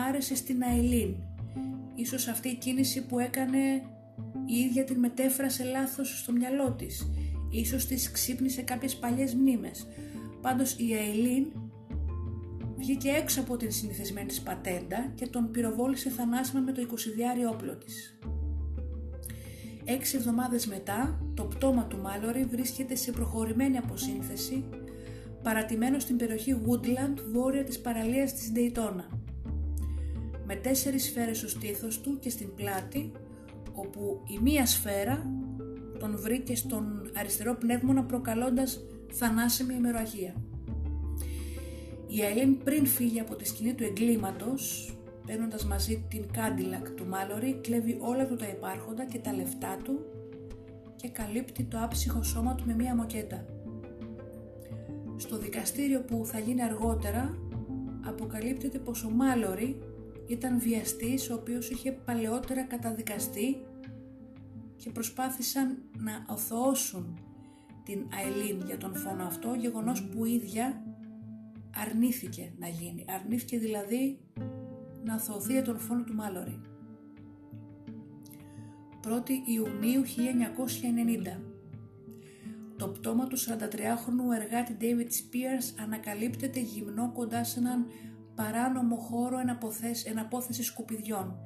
άρεσε 0.08 0.36
στην 0.36 0.62
Αελίν. 0.62 1.14
Ίσως 1.94 2.28
αυτή 2.28 2.48
η 2.48 2.56
κίνηση 2.56 3.06
που 3.06 3.18
έκανε 3.18 3.58
η 4.46 4.54
ίδια 4.54 4.84
την 4.84 4.98
μετέφρασε 4.98 5.64
λάθος 5.64 6.18
στο 6.18 6.32
μυαλό 6.32 6.72
της. 6.72 7.10
Ίσως 7.50 7.86
της 7.86 8.10
ξύπνησε 8.10 8.62
κάποιες 8.62 8.96
παλιές 8.96 9.34
μνήμες. 9.34 9.86
Πάντως 10.40 10.72
η 10.78 10.92
Αιλίν 10.92 11.46
βγήκε 12.76 13.08
έξω 13.08 13.40
από 13.40 13.56
την 13.56 13.72
συνηθισμένη 13.72 14.26
της 14.26 14.40
πατέντα 14.40 15.12
και 15.14 15.26
τον 15.26 15.50
πυροβόλησε 15.50 16.10
θανάσιμα 16.10 16.60
με 16.60 16.72
το 16.72 16.80
20 16.80 17.48
όπλο 17.52 17.76
της. 17.76 18.18
Έξι 19.86 20.16
εβδομάδες 20.16 20.66
μετά, 20.66 21.20
το 21.34 21.44
πτώμα 21.44 21.86
του 21.86 21.98
Μάλορι 21.98 22.44
βρίσκεται 22.44 22.94
σε 22.94 23.12
προχωρημένη 23.12 23.76
αποσύνθεση, 23.76 24.64
παρατημένο 25.42 25.98
στην 25.98 26.16
περιοχή 26.16 26.56
Woodland, 26.66 27.18
βόρεια 27.32 27.64
της 27.64 27.80
παραλίας 27.80 28.32
της 28.32 28.52
Daytona. 28.54 29.18
Με 30.46 30.54
τέσσερις 30.54 31.04
σφαίρες 31.04 31.38
στο 31.38 31.48
στήθος 31.48 32.00
του 32.00 32.18
και 32.18 32.30
στην 32.30 32.54
πλάτη, 32.54 33.12
όπου 33.72 34.22
η 34.26 34.38
μία 34.42 34.66
σφαίρα 34.66 35.26
τον 35.98 36.18
βρήκε 36.18 36.56
στον 36.56 37.10
αριστερό 37.16 37.54
πνεύμονα 37.54 38.04
προκαλώντας 38.04 38.80
θανάσιμη 39.12 39.74
ημεροαγία. 39.74 40.34
Η 42.06 42.20
Αιλίν 42.20 42.62
πριν 42.64 42.86
φύγει 42.86 43.20
από 43.20 43.34
τη 43.34 43.46
σκηνή 43.46 43.74
του 43.74 43.84
εγκλήματος, 43.84 44.94
παίρνοντας 45.26 45.64
μαζί 45.64 46.04
την 46.08 46.32
Κάντιλακ 46.32 46.90
του 46.90 47.06
Μάλορι, 47.06 47.58
κλέβει 47.62 47.98
όλα 48.00 48.26
του 48.26 48.36
τα 48.36 48.48
υπάρχοντα 48.48 49.04
και 49.04 49.18
τα 49.18 49.32
λεφτά 49.32 49.78
του 49.84 50.04
και 50.96 51.08
καλύπτει 51.08 51.64
το 51.64 51.78
άψυχο 51.82 52.22
σώμα 52.22 52.54
του 52.54 52.64
με 52.66 52.74
μία 52.74 52.94
μοκέτα. 52.94 53.44
Στο 55.16 55.38
δικαστήριο 55.38 56.00
που 56.00 56.26
θα 56.26 56.38
γίνει 56.38 56.62
αργότερα, 56.62 57.38
αποκαλύπτεται 58.06 58.78
πως 58.78 59.04
ο 59.04 59.10
Μάλορι 59.10 59.78
ήταν 60.26 60.60
βιαστής 60.60 61.30
ο 61.30 61.34
οποίος 61.34 61.70
είχε 61.70 61.92
παλαιότερα 61.92 62.62
καταδικαστεί 62.62 63.56
και 64.76 64.90
προσπάθησαν 64.90 65.78
να 65.98 66.34
οθώσουν 66.34 67.18
την 67.84 68.06
Αιλίν 68.22 68.66
για 68.66 68.78
τον 68.78 68.94
φόνο 68.94 69.24
αυτό, 69.24 69.54
γεγονός 69.54 70.04
που 70.04 70.24
η 70.24 70.32
ίδια 70.32 70.82
αρνήθηκε 71.76 72.52
να 72.58 72.68
γίνει. 72.68 73.04
Αρνήθηκε 73.08 73.58
δηλαδή 73.58 74.18
να 75.04 75.14
αθωωθεί 75.14 75.52
για 75.52 75.62
τον 75.62 75.78
φόνο 75.78 76.02
του 76.02 76.14
Μάλορι. 76.14 76.60
1η 79.04 79.30
Ιουνίου 79.44 80.02
1990 81.36 81.40
Το 82.76 82.88
πτώμα 82.88 83.26
του 83.26 83.38
43χρονου 83.38 84.40
εργάτη 84.40 84.76
David 84.80 85.08
Spears 85.08 85.82
ανακαλύπτεται 85.82 86.60
γυμνό 86.60 87.12
κοντά 87.12 87.44
σε 87.44 87.58
έναν 87.58 87.86
παράνομο 88.34 88.96
χώρο 88.96 89.38
εναπόθεσης 90.04 90.66
σκουπιδιών 90.66 91.36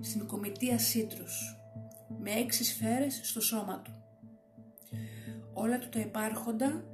στην 0.00 0.26
κομιτεία 0.26 0.78
Σίτρους 0.78 1.58
με 2.22 2.30
έξι 2.30 2.64
σφαίρες 2.64 3.20
στο 3.22 3.40
σώμα 3.40 3.82
του. 3.82 3.92
Όλα 5.52 5.78
του 5.78 5.88
τα 5.88 6.00
υπάρχοντα 6.00 6.84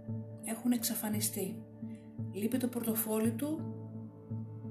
έχουν 0.44 0.72
εξαφανιστεί. 0.72 1.62
Λείπει 2.32 2.58
το 2.58 2.68
πορτοφόλι 2.68 3.30
του 3.30 3.79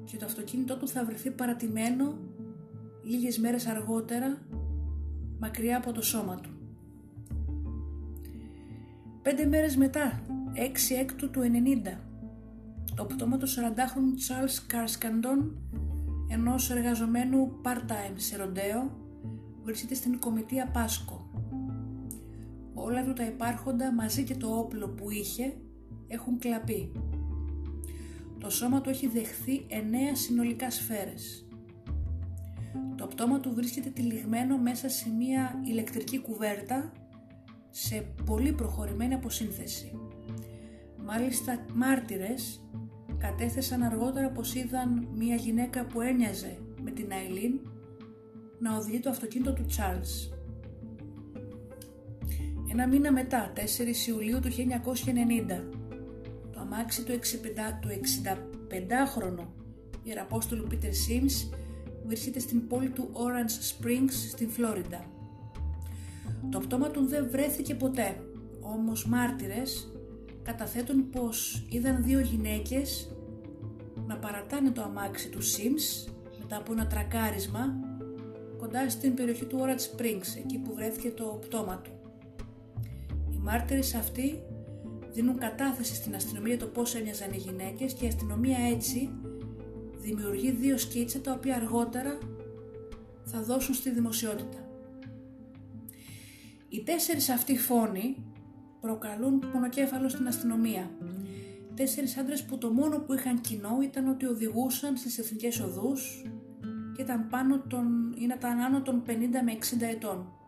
και 0.10 0.18
το 0.18 0.26
αυτοκίνητό 0.26 0.78
του 0.78 0.88
θα 0.88 1.06
βρεθεί 1.06 1.32
παρατημένο 1.32 2.18
λίγες 3.04 3.38
μέρες 3.38 3.68
αργότερα 3.68 4.38
μακριά 5.40 5.78
από 5.78 5.92
το 5.92 6.02
σώμα 6.02 6.36
του. 6.36 6.50
Πέντε 9.22 9.46
μέρες 9.46 9.76
μετά, 9.76 10.22
6 10.54 10.96
έκτου 11.00 11.30
του 11.30 11.42
90, 11.42 11.98
το 12.96 13.06
πτώμα 13.06 13.38
του 13.38 13.48
40χρονου 13.48 14.28
Charles 14.28 14.64
Καρσκαντον, 14.68 15.58
ενός 16.30 16.70
εργαζομένου 16.70 17.62
part-time 17.64 18.16
σε 18.16 18.38
ροντέο, 18.38 18.92
βρίσκεται 19.64 19.96
στην 19.96 20.20
κομιτεία 20.20 20.68
Πάσκο. 20.68 21.30
Όλα 22.74 23.04
του 23.04 23.14
τα 23.14 23.26
υπάρχοντα 23.26 23.94
μαζί 23.94 24.24
και 24.24 24.36
το 24.36 24.48
όπλο 24.48 24.88
που 24.88 25.10
είχε 25.10 25.54
έχουν 26.08 26.40
κλαπεί. 26.40 26.92
Το 28.40 28.50
σώμα 28.50 28.82
του 28.82 28.90
έχει 28.90 29.08
δεχθεί 29.08 29.66
εννέα 29.68 30.16
συνολικά 30.16 30.72
σφαίρες. 30.72 31.48
Το 32.96 33.08
πτώμα 33.08 33.40
του 33.40 33.54
βρίσκεται 33.54 33.90
τυλιγμένο 33.90 34.58
μέσα 34.58 34.90
σε 34.90 35.10
μία 35.10 35.62
ηλεκτρική 35.66 36.20
κουβέρτα 36.20 36.92
σε 37.70 38.06
πολύ 38.26 38.52
προχωρημένη 38.52 39.14
αποσύνθεση. 39.14 39.92
Μάλιστα 41.06 41.66
μάρτυρες 41.74 42.62
κατέθεσαν 43.18 43.84
αργότερα 43.84 44.30
πως 44.30 44.56
είδαν 44.56 45.08
μία 45.16 45.36
γυναίκα 45.36 45.86
που 45.86 46.02
ένοιαζε 46.02 46.58
με 46.84 46.92
την 46.92 47.12
Αιλίν 47.12 47.60
να 48.60 48.78
οδηγεί 48.78 49.00
το 49.00 49.10
αυτοκίνητο 49.10 49.54
του 49.54 49.66
Τσάρλς. 49.66 50.30
Ένα 52.72 52.88
μήνα 52.88 53.12
μετά, 53.12 53.54
4 53.56 54.08
Ιουλίου 54.08 54.40
του 54.40 54.50
1990, 54.50 55.70
το 55.72 55.79
αμάξι 56.72 57.04
του 57.04 57.20
65χρονου 58.72 59.46
Ιεραπόστολου 60.04 60.68
Πίτερ 60.70 60.94
Σίμς 60.94 61.50
βρίσκεται 62.06 62.40
στην 62.40 62.68
πόλη 62.68 62.90
του 62.90 63.10
Orange 63.14 63.86
Springs 63.86 64.12
στην 64.30 64.50
Φλόριντα. 64.50 65.06
Το 66.52 66.60
πτώμα 66.60 66.90
του 66.90 67.06
δεν 67.06 67.30
βρέθηκε 67.30 67.76
ποτέ, 67.76 68.16
όμως 68.62 69.06
μάρτυρες 69.06 69.92
καταθέτουν 70.44 71.10
πως 71.10 71.66
είδαν 71.70 72.04
δύο 72.04 72.20
γυναίκες 72.20 73.16
να 74.08 74.18
παρατάνε 74.18 74.72
το 74.72 74.82
αμάξι 74.82 75.30
του 75.30 75.42
Sims 75.42 76.12
μετά 76.40 76.58
από 76.58 76.72
ένα 76.72 76.88
τρακάρισμα 76.88 77.80
κοντά 78.58 78.90
στην 78.90 79.14
περιοχή 79.14 79.46
του 79.46 79.60
Orange 79.62 80.02
Springs, 80.02 80.38
εκεί 80.38 80.58
που 80.58 80.74
βρέθηκε 80.74 81.10
το 81.10 81.40
πτώμα 81.42 81.82
του. 81.84 81.92
Οι 83.32 83.38
μάρτυρες 83.38 83.94
αυτοί 83.94 84.42
δίνουν 85.12 85.38
κατάθεση 85.38 85.96
στην 85.96 86.16
αστυνομία 86.16 86.58
το 86.58 86.66
πώς 86.66 86.96
έμοιαζαν 86.96 87.32
οι 87.32 87.38
γυναίκες 87.38 87.94
και 87.94 88.06
η 88.06 88.08
αστυνομία 88.08 88.58
έτσι 88.72 89.10
δημιουργεί 89.98 90.52
δύο 90.52 90.78
σκίτσα 90.78 91.20
τα 91.20 91.32
οποία 91.32 91.56
αργότερα 91.56 92.18
θα 93.24 93.42
δώσουν 93.44 93.74
στη 93.74 93.90
δημοσιότητα. 93.90 94.58
Οι 96.70 96.84
τέσσερις 96.84 97.30
αυτοί 97.30 97.58
φόνοι 97.58 98.16
προκαλούν 98.82 99.40
πονοκέφαλο 99.52 100.10
στην 100.10 100.28
αστυνομία. 100.28 100.92
Τέσσερις 101.76 102.18
άντρες 102.18 102.44
που 102.44 102.58
το 102.58 102.70
μόνο 102.70 103.00
που 103.00 103.14
είχαν 103.14 103.42
κοινό 103.42 103.78
ήταν 103.84 104.08
ότι 104.08 104.26
οδηγούσαν 104.26 104.98
στις 104.98 105.18
εθνικές 105.18 105.60
οδούς 105.60 106.26
και 106.96 107.02
ήταν, 107.02 107.28
πάνω 107.28 107.60
των, 107.60 108.16
ήταν 108.20 108.60
άνω 108.60 108.82
των 108.82 109.04
50 109.08 109.12
με 109.44 109.58
60 109.80 109.82
ετών. 109.82 110.39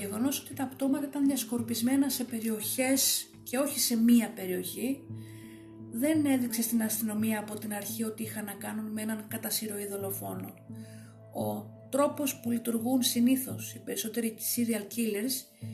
Το 0.00 0.06
γεγονός 0.06 0.40
ότι 0.40 0.54
τα 0.54 0.66
πτώματα 0.66 1.06
ήταν 1.06 1.26
διασκορπισμένα 1.26 2.08
σε 2.08 2.24
περιοχές 2.24 3.30
και 3.42 3.58
όχι 3.58 3.80
σε 3.80 3.96
μία 3.96 4.32
περιοχή 4.34 5.02
δεν 5.90 6.26
έδειξε 6.26 6.62
στην 6.62 6.82
αστυνομία 6.82 7.38
από 7.38 7.58
την 7.58 7.74
αρχή 7.74 8.04
ότι 8.04 8.22
είχαν 8.22 8.44
να 8.44 8.52
κάνουν 8.52 8.92
με 8.92 9.02
έναν 9.02 9.24
κατασυρωή 9.28 9.86
δολοφόνο. 9.86 10.54
Ο 11.34 11.70
τρόπος 11.90 12.40
που 12.40 12.50
λειτουργούν 12.50 13.02
συνήθως 13.02 13.74
οι 13.74 13.78
περισσότεροι 13.84 14.36
serial 14.56 14.82
killers 14.82 15.64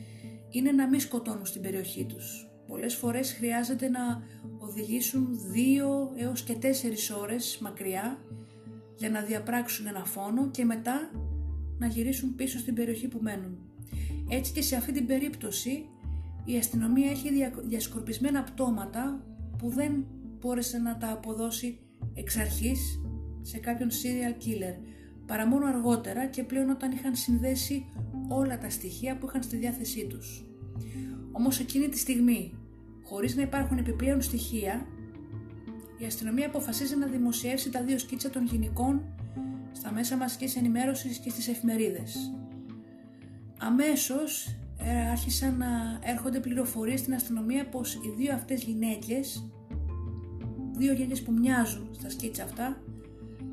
είναι 0.49 0.71
να 0.71 0.87
μην 0.87 0.99
σκοτώνουν 0.99 1.45
στην 1.45 1.61
περιοχή 1.61 2.05
τους. 2.05 2.47
Πολλές 2.67 2.95
φορές 2.95 3.33
χρειάζεται 3.33 3.89
να 3.89 4.21
οδηγήσουν 4.57 5.39
δύο 5.51 6.13
έως 6.15 6.41
και 6.41 6.53
τέσσερις 6.53 7.09
ώρες 7.11 7.57
μακριά 7.61 8.19
για 8.95 9.09
να 9.09 9.21
διαπράξουν 9.21 9.87
ένα 9.87 10.05
φόνο 10.05 10.49
και 10.49 10.65
μετά 10.65 11.11
να 11.77 11.87
γυρίσουν 11.87 12.35
πίσω 12.35 12.59
στην 12.59 12.73
περιοχή 12.73 13.07
που 13.07 13.19
μένουν. 13.21 13.66
Έτσι 14.27 14.51
και 14.51 14.61
σε 14.61 14.75
αυτή 14.75 14.91
την 14.91 15.05
περίπτωση 15.05 15.89
η 16.45 16.57
αστυνομία 16.57 17.09
έχει 17.09 17.29
διασκορπισμένα 17.63 18.43
πτώματα 18.43 19.25
που 19.57 19.69
δεν 19.69 20.05
μπόρεσε 20.39 20.77
να 20.77 20.97
τα 20.97 21.11
αποδώσει 21.11 21.79
εξ 22.13 22.37
αρχής 22.37 23.01
σε 23.41 23.57
κάποιον 23.57 23.89
serial 23.89 24.43
killer 24.43 24.75
παρά 25.25 25.47
μόνο 25.47 25.65
αργότερα 25.65 26.25
και 26.25 26.43
πλέον 26.43 26.69
όταν 26.69 26.91
είχαν 26.91 27.15
συνδέσει 27.15 27.85
όλα 28.27 28.57
τα 28.57 28.69
στοιχεία 28.69 29.17
που 29.17 29.25
είχαν 29.27 29.43
στη 29.43 29.57
διάθεσή 29.57 30.07
τους. 30.07 30.45
Όμως 31.31 31.59
εκείνη 31.59 31.89
τη 31.89 31.97
στιγμή, 31.97 32.53
χωρίς 33.03 33.35
να 33.35 33.41
υπάρχουν 33.41 33.77
επιπλέον 33.77 34.21
στοιχεία, 34.21 34.87
η 35.97 36.05
αστυνομία 36.05 36.47
αποφασίζει 36.47 36.95
να 36.95 37.07
δημοσιεύσει 37.07 37.69
τα 37.71 37.83
δύο 37.83 37.97
σκίτσα 37.97 38.29
των 38.29 38.45
γυναικών 38.45 39.01
στα 39.71 39.91
μέσα 39.91 40.17
μαζικής 40.17 40.55
ενημέρωσης 40.55 41.17
και 41.17 41.29
στις 41.29 41.47
εφημερίδες. 41.47 42.33
Αμέσως 43.57 44.57
ε, 44.77 45.09
άρχισαν 45.09 45.57
να 45.57 45.99
έρχονται 46.03 46.39
πληροφορίες 46.39 46.99
στην 46.99 47.13
αστυνομία 47.13 47.69
πως 47.69 47.93
οι 47.93 48.13
δύο 48.17 48.33
αυτές 48.33 48.63
γυναίκες, 48.63 49.49
δύο 50.77 50.93
γυναίκες 50.93 51.21
που 51.21 51.31
μοιάζουν 51.31 51.89
στα 51.91 52.09
σκίτσα 52.09 52.43
αυτά, 52.43 52.81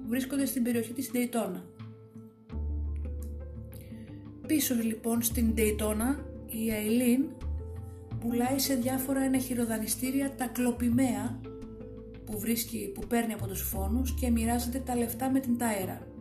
βρίσκονται 0.07 0.47
στην 0.47 0.63
περιοχή 0.63 0.93
της 0.93 1.11
Ντεϊτώνα. 1.11 1.65
Πίσω 4.47 4.75
λοιπόν 4.75 5.23
στην 5.23 5.55
Ντεϊτώνα 5.55 6.25
η 6.47 6.71
Αιλίν 6.71 7.25
πουλάει 8.21 8.59
σε 8.59 8.75
διάφορα 8.75 9.21
ενεχειροδανιστήρια 9.21 10.35
τα 10.35 10.47
κλοπημαία 10.47 11.41
που, 12.25 12.39
βρίσκει, 12.39 12.93
που 12.95 13.07
παίρνει 13.07 13.33
από 13.33 13.47
τους 13.47 13.61
φόνους 13.61 14.15
και 14.15 14.31
μοιράζεται 14.31 14.79
τα 14.79 14.97
λεφτά 14.97 15.31
με 15.31 15.41
την 15.41 15.59
τάερα 15.59 16.14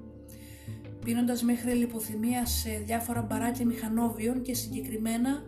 πίνοντας 1.04 1.44
μέχρι 1.44 1.72
λιποθυμία 1.72 2.46
σε 2.46 2.70
διάφορα 2.86 3.22
μπαράκια 3.22 3.66
μηχανόβιων 3.66 4.42
και 4.42 4.54
συγκεκριμένα 4.54 5.46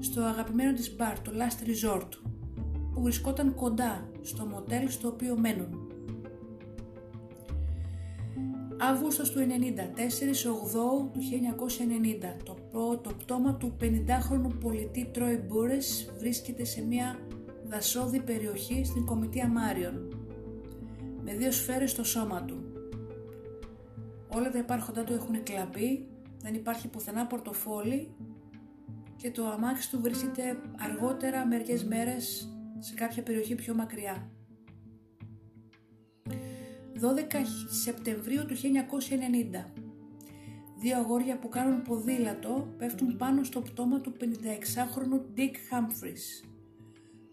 στο 0.00 0.22
αγαπημένο 0.22 0.72
της 0.72 0.96
μπαρ, 0.96 1.20
το 1.20 1.32
Last 1.34 1.68
Resort, 1.68 2.08
που 2.94 3.02
βρισκόταν 3.02 3.54
κοντά 3.54 4.10
στο 4.22 4.46
μοτέλ 4.46 4.88
στο 4.88 5.08
οποίο 5.08 5.38
μένουν. 5.38 5.86
Αύγουστος 8.78 9.30
του 9.30 9.38
94, 9.38 9.42
8 9.42 11.10
του 11.12 11.20
1990, 12.38 12.42
το, 12.44 12.56
το 13.02 13.10
πτώμα 13.18 13.54
του 13.54 13.76
50χρονου 13.80 14.60
πολιτή 14.60 15.10
Τρόι 15.12 15.36
Μπούρες 15.36 16.12
βρίσκεται 16.18 16.64
σε 16.64 16.82
μια 16.82 17.18
δασόδη 17.64 18.20
περιοχή 18.20 18.84
στην 18.84 19.04
Κομιτεία 19.04 19.48
Μάριον, 19.48 20.26
με 21.24 21.34
δύο 21.34 21.50
σφαίρες 21.50 21.90
στο 21.90 22.04
σώμα 22.04 22.44
του. 22.44 22.65
Όλα 24.28 24.50
τα 24.50 24.58
υπάρχοντά 24.58 25.04
του 25.04 25.12
έχουν 25.12 25.42
κλαπεί, 25.42 26.08
δεν 26.38 26.54
υπάρχει 26.54 26.88
πουθενά 26.88 27.26
πορτοφόλι 27.26 28.14
και 29.16 29.30
το 29.30 29.46
αμάξι 29.46 29.90
του 29.90 30.00
βρίσκεται 30.00 30.60
αργότερα 30.78 31.46
μερικές 31.46 31.84
μέρες 31.84 32.50
σε 32.78 32.94
κάποια 32.94 33.22
περιοχή 33.22 33.54
πιο 33.54 33.74
μακριά. 33.74 34.30
12 37.00 37.08
Σεπτεμβρίου 37.82 38.46
του 38.46 38.54
1990 38.54 38.60
Δύο 40.78 40.98
αγόρια 40.98 41.38
που 41.38 41.48
κάνουν 41.48 41.82
ποδήλατο 41.82 42.74
πέφτουν 42.78 43.16
πάνω 43.16 43.44
στο 43.44 43.60
πτώμα 43.60 44.00
του 44.00 44.12
56χρονου 44.20 45.38
Dick 45.38 45.54
Humphries, 45.70 46.48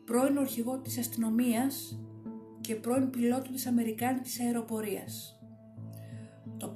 πρώην 0.06 0.38
ορχηγό 0.38 0.80
της 0.80 0.98
αστυνομίας 0.98 2.00
και 2.62 2.76
πρώην 2.76 3.10
πιλότου 3.10 3.52
της 3.52 3.66
Αμερικάνικης 3.66 4.40
αεροπορίας. 4.40 5.43
Το, 6.58 6.72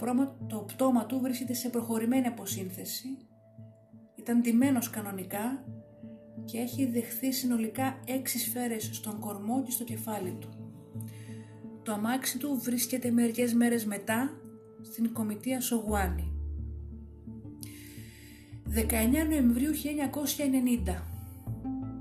το 0.48 0.58
πτώμα 0.58 1.06
του 1.06 1.20
βρίσκεται 1.20 1.54
σε 1.54 1.70
προχωρημένη 1.70 2.28
αποσύνθεση, 2.28 3.18
ήταν 4.16 4.42
τιμένος 4.42 4.90
κανονικά 4.90 5.64
και 6.46 6.58
έχει 6.58 6.86
δεχθεί 6.86 7.32
συνολικά 7.32 8.00
έξι 8.06 8.40
σφαίρες 8.40 8.90
στον 8.94 9.20
κορμό 9.20 9.64
και 9.64 9.72
στο 9.72 9.84
κεφάλι 9.84 10.38
του. 10.40 10.50
Το 11.84 11.92
αμάξι 11.92 12.38
του 12.38 12.60
βρίσκεται 12.64 13.12
μερικές 13.12 13.54
μέρες 13.54 13.86
μετά 13.86 14.42
στην 14.82 15.14
κομιτεία 15.14 15.62
Σογουάνη. 15.62 16.32
19 18.76 18.82
Νοεμβρίου 19.30 19.72
1990 20.88 21.02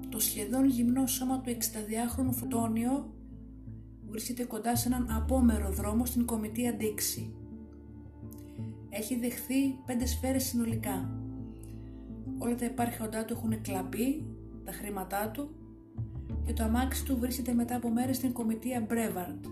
Το 0.09 0.19
σχεδόν 0.19 0.67
γυμνό 0.67 1.07
σώμα 1.07 1.41
του 1.41 1.51
62χρονου 1.51 2.33
Φωτόνιο 2.33 3.15
βρίσκεται 4.07 4.45
κοντά 4.45 4.77
σε 4.77 4.89
έναν 4.89 5.11
απόμερο 5.11 5.71
δρόμο 5.71 6.07
στην 6.07 6.25
κομιτεία 6.25 6.75
Ντίξη. 6.75 7.35
Έχει 8.91 9.19
δεχθεί 9.19 9.79
πέντε 9.87 10.07
σφαίρες 10.07 10.45
συνολικά. 10.45 11.11
Όλα 12.39 12.55
τα 12.55 12.65
υπάρχοντά 12.65 13.25
του 13.25 13.33
έχουν 13.33 13.61
κλαπεί, 13.61 14.27
τα 14.65 14.73
χρήματά 14.73 15.31
του 15.31 15.51
και 16.47 16.53
το 16.53 16.63
αμάξι 16.63 17.05
του 17.05 17.19
βρίσκεται 17.19 17.53
μετά 17.53 17.77
από 17.77 17.91
μέρες 17.91 18.17
στην 18.17 18.33
κομιτεία 18.33 18.81
Μπρέβαρντ. 18.81 19.45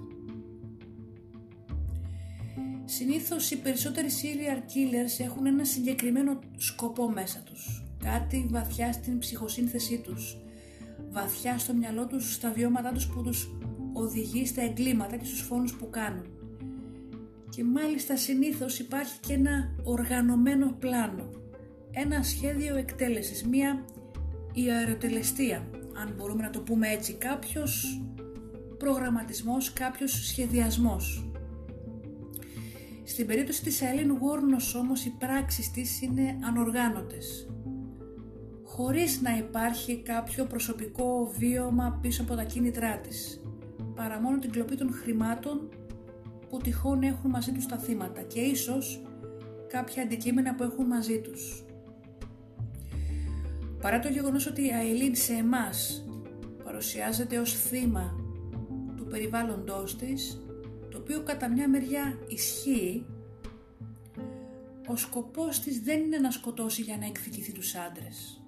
Συνήθως 2.84 3.50
οι 3.50 3.58
περισσότεροι 3.58 4.08
serial 4.10 4.58
killers 4.58 5.24
έχουν 5.24 5.46
ένα 5.46 5.64
συγκεκριμένο 5.64 6.38
σκοπό 6.56 7.10
μέσα 7.10 7.42
τους. 7.44 7.84
Κάτι 8.04 8.46
βαθιά 8.50 8.92
στην 8.92 9.18
ψυχοσύνθεσή 9.18 9.98
τους. 9.98 10.36
Βαθιά 11.10 11.58
στο 11.58 11.74
μυαλό 11.74 12.06
τους, 12.06 12.34
στα 12.34 12.52
βιώματά 12.52 12.92
τους 12.92 13.06
που 13.06 13.22
τους 13.22 13.48
οδηγεί 13.92 14.46
στα 14.46 14.62
εγκλήματα 14.62 15.16
και 15.16 15.24
στους 15.24 15.40
φόνους 15.40 15.74
που 15.76 15.90
κάνουν. 15.90 16.26
Και 17.54 17.64
μάλιστα 17.64 18.16
συνήθως 18.16 18.78
υπάρχει 18.78 19.18
και 19.20 19.32
ένα 19.32 19.74
οργανωμένο 19.82 20.76
πλάνο. 20.78 21.30
Ένα 21.90 22.22
σχέδιο 22.22 22.76
εκτέλεσης, 22.76 23.44
μία 23.44 23.84
ιεροτελεστία, 24.52 25.68
αν 26.00 26.14
μπορούμε 26.16 26.42
να 26.42 26.50
το 26.50 26.60
πούμε 26.60 26.88
έτσι, 26.88 27.14
κάποιος 27.14 28.02
προγραμματισμός, 28.78 29.72
κάποιος 29.72 30.26
σχεδιασμός. 30.26 31.30
Στην 33.04 33.26
περίπτωση 33.26 33.62
της 33.62 33.80
Aileen 33.80 34.10
Wuornos 34.10 34.80
όμως 34.80 35.04
οι 35.04 35.10
πράξεις 35.18 35.70
της 35.70 36.02
είναι 36.02 36.38
ανοργάνωτες. 36.44 37.48
Χωρίς 38.64 39.20
να 39.20 39.36
υπάρχει 39.36 40.02
κάποιο 40.02 40.44
προσωπικό 40.44 41.32
βίωμα 41.38 41.98
πίσω 42.02 42.22
από 42.22 42.34
τα 42.34 42.44
κίνητρά 42.44 42.98
της. 42.98 43.40
Παρά 43.94 44.20
μόνο 44.20 44.38
την 44.38 44.50
κλοπή 44.50 44.76
των 44.76 44.92
χρημάτων 44.92 45.68
που 46.54 46.60
τυχόν 46.60 47.02
έχουν 47.02 47.30
μαζί 47.30 47.52
τους 47.52 47.66
τα 47.66 47.78
θύματα 47.78 48.22
και 48.22 48.40
ίσως 48.40 49.02
κάποια 49.68 50.02
αντικείμενα 50.02 50.54
που 50.54 50.62
έχουν 50.62 50.86
μαζί 50.86 51.20
τους. 51.20 51.64
Παρά 53.80 53.98
το 53.98 54.08
γεγονός 54.08 54.46
ότι 54.46 54.62
η 54.62 54.70
Αιλίν 54.70 55.14
σε 55.14 55.32
εμάς 55.32 56.04
παρουσιάζεται 56.64 57.38
ως 57.38 57.52
θύμα 57.52 58.14
του 58.96 59.06
περιβάλλοντός 59.06 59.96
της, 59.96 60.42
το 60.90 60.98
οποίο 60.98 61.22
κατά 61.22 61.48
μια 61.48 61.68
μεριά 61.68 62.18
ισχύει, 62.28 63.06
ο 64.86 64.96
σκοπός 64.96 65.60
της 65.60 65.80
δεν 65.80 66.00
είναι 66.00 66.18
να 66.18 66.30
σκοτώσει 66.30 66.82
για 66.82 66.96
να 66.96 67.06
εκδικηθεί 67.06 67.52
τους 67.52 67.74
άντρες. 67.74 68.42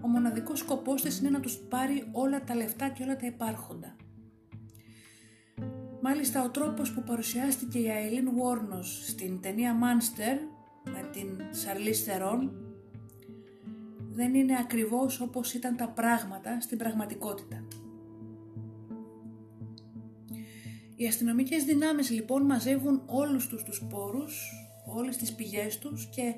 Ο 0.00 0.08
μοναδικός 0.08 0.58
σκοπός 0.58 1.02
της 1.02 1.18
είναι 1.18 1.30
να 1.30 1.40
τους 1.40 1.56
πάρει 1.56 2.08
όλα 2.12 2.44
τα 2.44 2.54
λεφτά 2.54 2.88
και 2.88 3.02
όλα 3.02 3.16
τα 3.16 3.26
υπάρχοντα. 3.26 3.96
Μάλιστα 6.06 6.44
ο 6.44 6.50
τρόπος 6.50 6.92
που 6.92 7.02
παρουσιάστηκε 7.02 7.78
η 7.78 7.86
Αιλίν 7.88 8.30
Βόρνος 8.34 9.04
στην 9.06 9.40
ταινία 9.40 9.76
Monster 9.80 10.38
με 10.84 11.10
την 11.12 11.40
Σαρλίς 11.50 12.02
Θερόν 12.02 12.52
δεν 14.12 14.34
είναι 14.34 14.56
ακριβώς 14.58 15.20
όπως 15.20 15.54
ήταν 15.54 15.76
τα 15.76 15.88
πράγματα 15.88 16.60
στην 16.60 16.78
πραγματικότητα. 16.78 17.66
Οι 20.96 21.06
αστυνομικές 21.06 21.64
δυνάμεις 21.64 22.10
λοιπόν 22.10 22.42
μαζεύουν 22.42 23.02
όλους 23.06 23.46
τους 23.48 23.62
τους 23.62 23.86
πόρους, 23.90 24.50
όλες 24.86 25.16
τις 25.16 25.34
πηγές 25.34 25.78
τους 25.78 26.08
και 26.08 26.34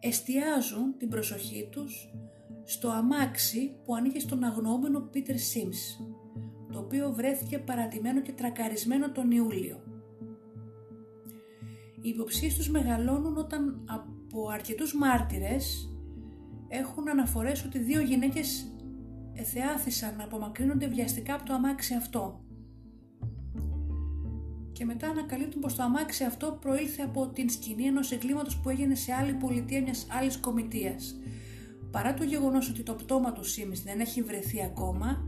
εστιάζουν 0.00 0.96
την 0.98 1.08
προσοχή 1.08 1.68
τους 1.70 2.10
στο 2.64 2.88
αμάξι 2.88 3.72
που 3.84 3.94
ανήκε 3.94 4.18
στον 4.18 4.44
αγνοούμενο 4.44 5.00
Πίτερ 5.00 5.38
Σίμς, 5.38 5.78
το 6.72 6.78
οποίο 6.78 7.12
βρέθηκε 7.12 7.58
παρατημένο 7.58 8.20
και 8.20 8.32
τρακαρισμένο 8.32 9.12
τον 9.12 9.30
Ιούλιο. 9.30 9.82
Οι 12.00 12.08
υποψίες 12.08 12.56
τους 12.56 12.70
μεγαλώνουν 12.70 13.36
όταν 13.36 13.84
από 13.84 14.48
αρκετούς 14.48 14.94
μάρτυρες 14.94 15.94
έχουν 16.68 17.08
αναφορές 17.08 17.64
ότι 17.64 17.78
δύο 17.78 18.00
γυναίκες 18.00 18.74
εθεάθησαν 19.32 20.16
να 20.16 20.24
απομακρύνονται 20.24 20.86
βιαστικά 20.86 21.34
από 21.34 21.44
το 21.44 21.52
αμάξι 21.52 21.94
αυτό 21.94 22.44
και 24.80 24.86
μετά 24.86 25.08
ανακαλύπτουν 25.08 25.60
πως 25.60 25.74
το 25.74 25.82
αμάξι 25.82 26.24
αυτό 26.24 26.58
προήλθε 26.60 27.02
από 27.02 27.26
την 27.26 27.50
σκηνή 27.50 27.84
ενός 27.84 28.12
εγκλήματος 28.12 28.56
που 28.56 28.68
έγινε 28.68 28.94
σε 28.94 29.12
άλλη 29.12 29.32
πολιτεία 29.32 29.82
μιας 29.82 30.06
άλλης 30.10 30.36
κομιτείας. 30.38 31.16
Παρά 31.90 32.14
το 32.14 32.24
γεγονός 32.24 32.70
ότι 32.70 32.82
το 32.82 32.94
πτώμα 32.94 33.32
του 33.32 33.44
Σίμις 33.44 33.82
δεν 33.82 34.00
έχει 34.00 34.22
βρεθεί 34.22 34.62
ακόμα, 34.62 35.24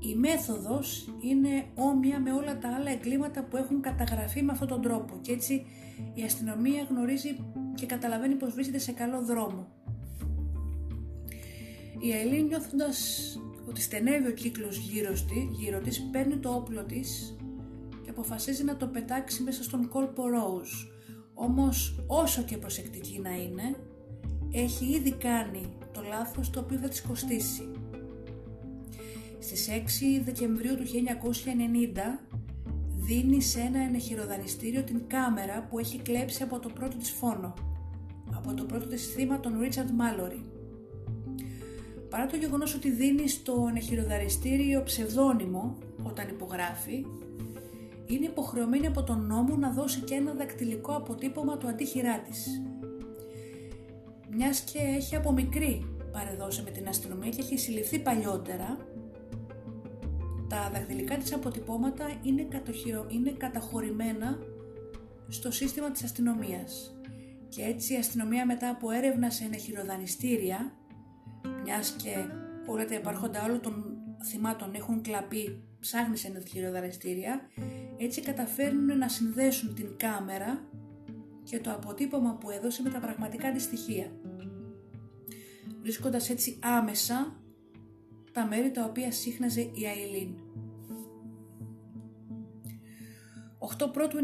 η 0.00 0.14
μέθοδος 0.14 1.14
είναι 1.20 1.64
όμοια 1.74 2.20
με 2.20 2.32
όλα 2.32 2.58
τα 2.58 2.68
άλλα 2.74 2.90
εγκλήματα 2.90 3.42
που 3.44 3.56
έχουν 3.56 3.80
καταγραφεί 3.80 4.42
με 4.42 4.52
αυτόν 4.52 4.68
τον 4.68 4.82
τρόπο 4.82 5.18
και 5.20 5.32
έτσι 5.32 5.66
η 6.14 6.22
αστυνομία 6.22 6.86
γνωρίζει 6.90 7.36
και 7.74 7.86
καταλαβαίνει 7.86 8.34
πως 8.34 8.54
βρίσκεται 8.54 8.78
σε 8.78 8.92
καλό 8.92 9.22
δρόμο. 9.24 9.68
Η 12.00 12.12
Αιλή 12.12 12.42
νιώθοντας 12.42 12.98
ότι 13.68 13.80
στενεύει 13.80 14.28
ο 14.28 14.32
κύκλος 14.32 14.76
γύρω, 14.76 15.12
γύρω 15.50 15.80
της, 15.80 16.08
παίρνει 16.10 16.36
το 16.36 16.50
όπλο 16.50 16.84
της 16.84 17.36
και 18.02 18.10
αποφασίζει 18.10 18.64
να 18.64 18.76
το 18.76 18.86
πετάξει 18.86 19.42
μέσα 19.42 19.62
στον 19.62 19.88
κόλπο 19.88 20.22
Rose. 20.22 20.90
Όμως 21.34 22.04
όσο 22.06 22.42
και 22.42 22.56
προσεκτική 22.56 23.20
να 23.22 23.30
είναι, 23.30 23.76
έχει 24.52 24.84
ήδη 24.84 25.12
κάνει 25.12 25.76
το 25.92 26.02
λάθος 26.08 26.50
το 26.50 26.60
οποίο 26.60 26.78
θα 26.78 26.88
της 26.88 27.02
κοστίσει. 27.02 27.70
Στις 29.42 29.68
6 29.68 30.22
Δεκεμβρίου 30.24 30.76
του 30.76 30.84
1990 30.84 30.88
δίνει 32.96 33.42
σε 33.42 33.60
ένα 33.60 33.78
ενεχειροδανιστήριο 33.78 34.82
την 34.82 35.02
κάμερα 35.06 35.66
που 35.70 35.78
έχει 35.78 35.98
κλέψει 35.98 36.42
από 36.42 36.58
το 36.58 36.68
πρώτο 36.68 36.96
της 36.96 37.10
φόνο, 37.10 37.54
από 38.34 38.54
το 38.54 38.64
πρώτο 38.64 38.86
της 38.86 39.06
θύμα 39.06 39.40
τον 39.40 39.60
Ρίτσαρντ 39.60 39.90
Μάλορι. 39.90 40.44
Παρά 42.10 42.26
το 42.26 42.36
γεγονός 42.36 42.74
ότι 42.74 42.90
δίνει 42.90 43.28
στο 43.28 43.66
ενεχειροδανιστήριο 43.68 44.82
ψευδόνυμο 44.82 45.78
όταν 46.02 46.28
υπογράφει, 46.28 47.06
είναι 48.06 48.26
υποχρεωμένη 48.26 48.86
από 48.86 49.02
τον 49.02 49.26
νόμο 49.26 49.56
να 49.56 49.70
δώσει 49.70 50.00
και 50.00 50.14
ένα 50.14 50.32
δακτυλικό 50.32 50.92
αποτύπωμα 50.92 51.56
του 51.56 51.68
αντίχειρά 51.68 52.18
της. 52.18 52.62
Μιας 54.30 54.60
και 54.60 54.78
έχει 54.78 55.16
από 55.16 55.32
μικρή 55.32 55.94
παρεδώσει 56.12 56.62
με 56.62 56.70
την 56.70 56.88
αστυνομία 56.88 57.30
και 57.30 57.40
έχει 57.40 57.58
συλληφθεί 57.58 57.98
παλιότερα, 57.98 58.76
τα 60.50 60.70
δακτυλικά 60.72 61.16
της 61.16 61.32
αποτυπώματα 61.32 62.20
είναι, 62.22 62.42
κατοχυρο... 62.42 63.06
είναι 63.08 63.30
καταχωρημένα 63.30 64.38
στο 65.28 65.50
σύστημα 65.50 65.90
της 65.90 66.02
αστυνομίας. 66.04 66.94
Και 67.48 67.62
έτσι 67.62 67.92
η 67.92 67.96
αστυνομία 67.96 68.46
μετά 68.46 68.68
από 68.68 68.90
έρευνα 68.90 69.30
σε 69.30 69.44
ενεχειροδανιστήρια, 69.44 70.72
μιας 71.64 71.90
και 71.90 72.14
όλα 72.66 72.84
τα 72.84 72.94
υπάρχοντα 72.94 73.44
όλων 73.44 73.60
των 73.60 73.84
θυμάτων 74.24 74.74
έχουν 74.74 75.02
κλαπεί 75.02 75.62
ψάχνει 75.80 76.16
σε 76.16 76.28
ενεχειροδανιστήρια, 76.28 77.40
έτσι 77.96 78.20
καταφέρνουν 78.20 78.98
να 78.98 79.08
συνδέσουν 79.08 79.74
την 79.74 79.96
κάμερα 79.96 80.64
και 81.44 81.58
το 81.58 81.70
αποτύπωμα 81.70 82.34
που 82.34 82.50
έδωσε 82.50 82.82
με 82.82 82.90
τα 82.90 82.98
πραγματικά 82.98 83.52
της 83.52 83.62
στοιχεία. 83.62 84.12
Βρίσκοντας 85.82 86.30
έτσι 86.30 86.58
άμεσα 86.62 87.40
τα 88.32 88.46
μέρη 88.46 88.70
τα 88.70 88.84
οποία 88.84 89.12
σύχναζε 89.12 89.60
η 89.60 89.84
Αιλίν. 89.84 90.39
8 93.60 93.92
πρώτου 93.92 94.16
91 94.16 94.20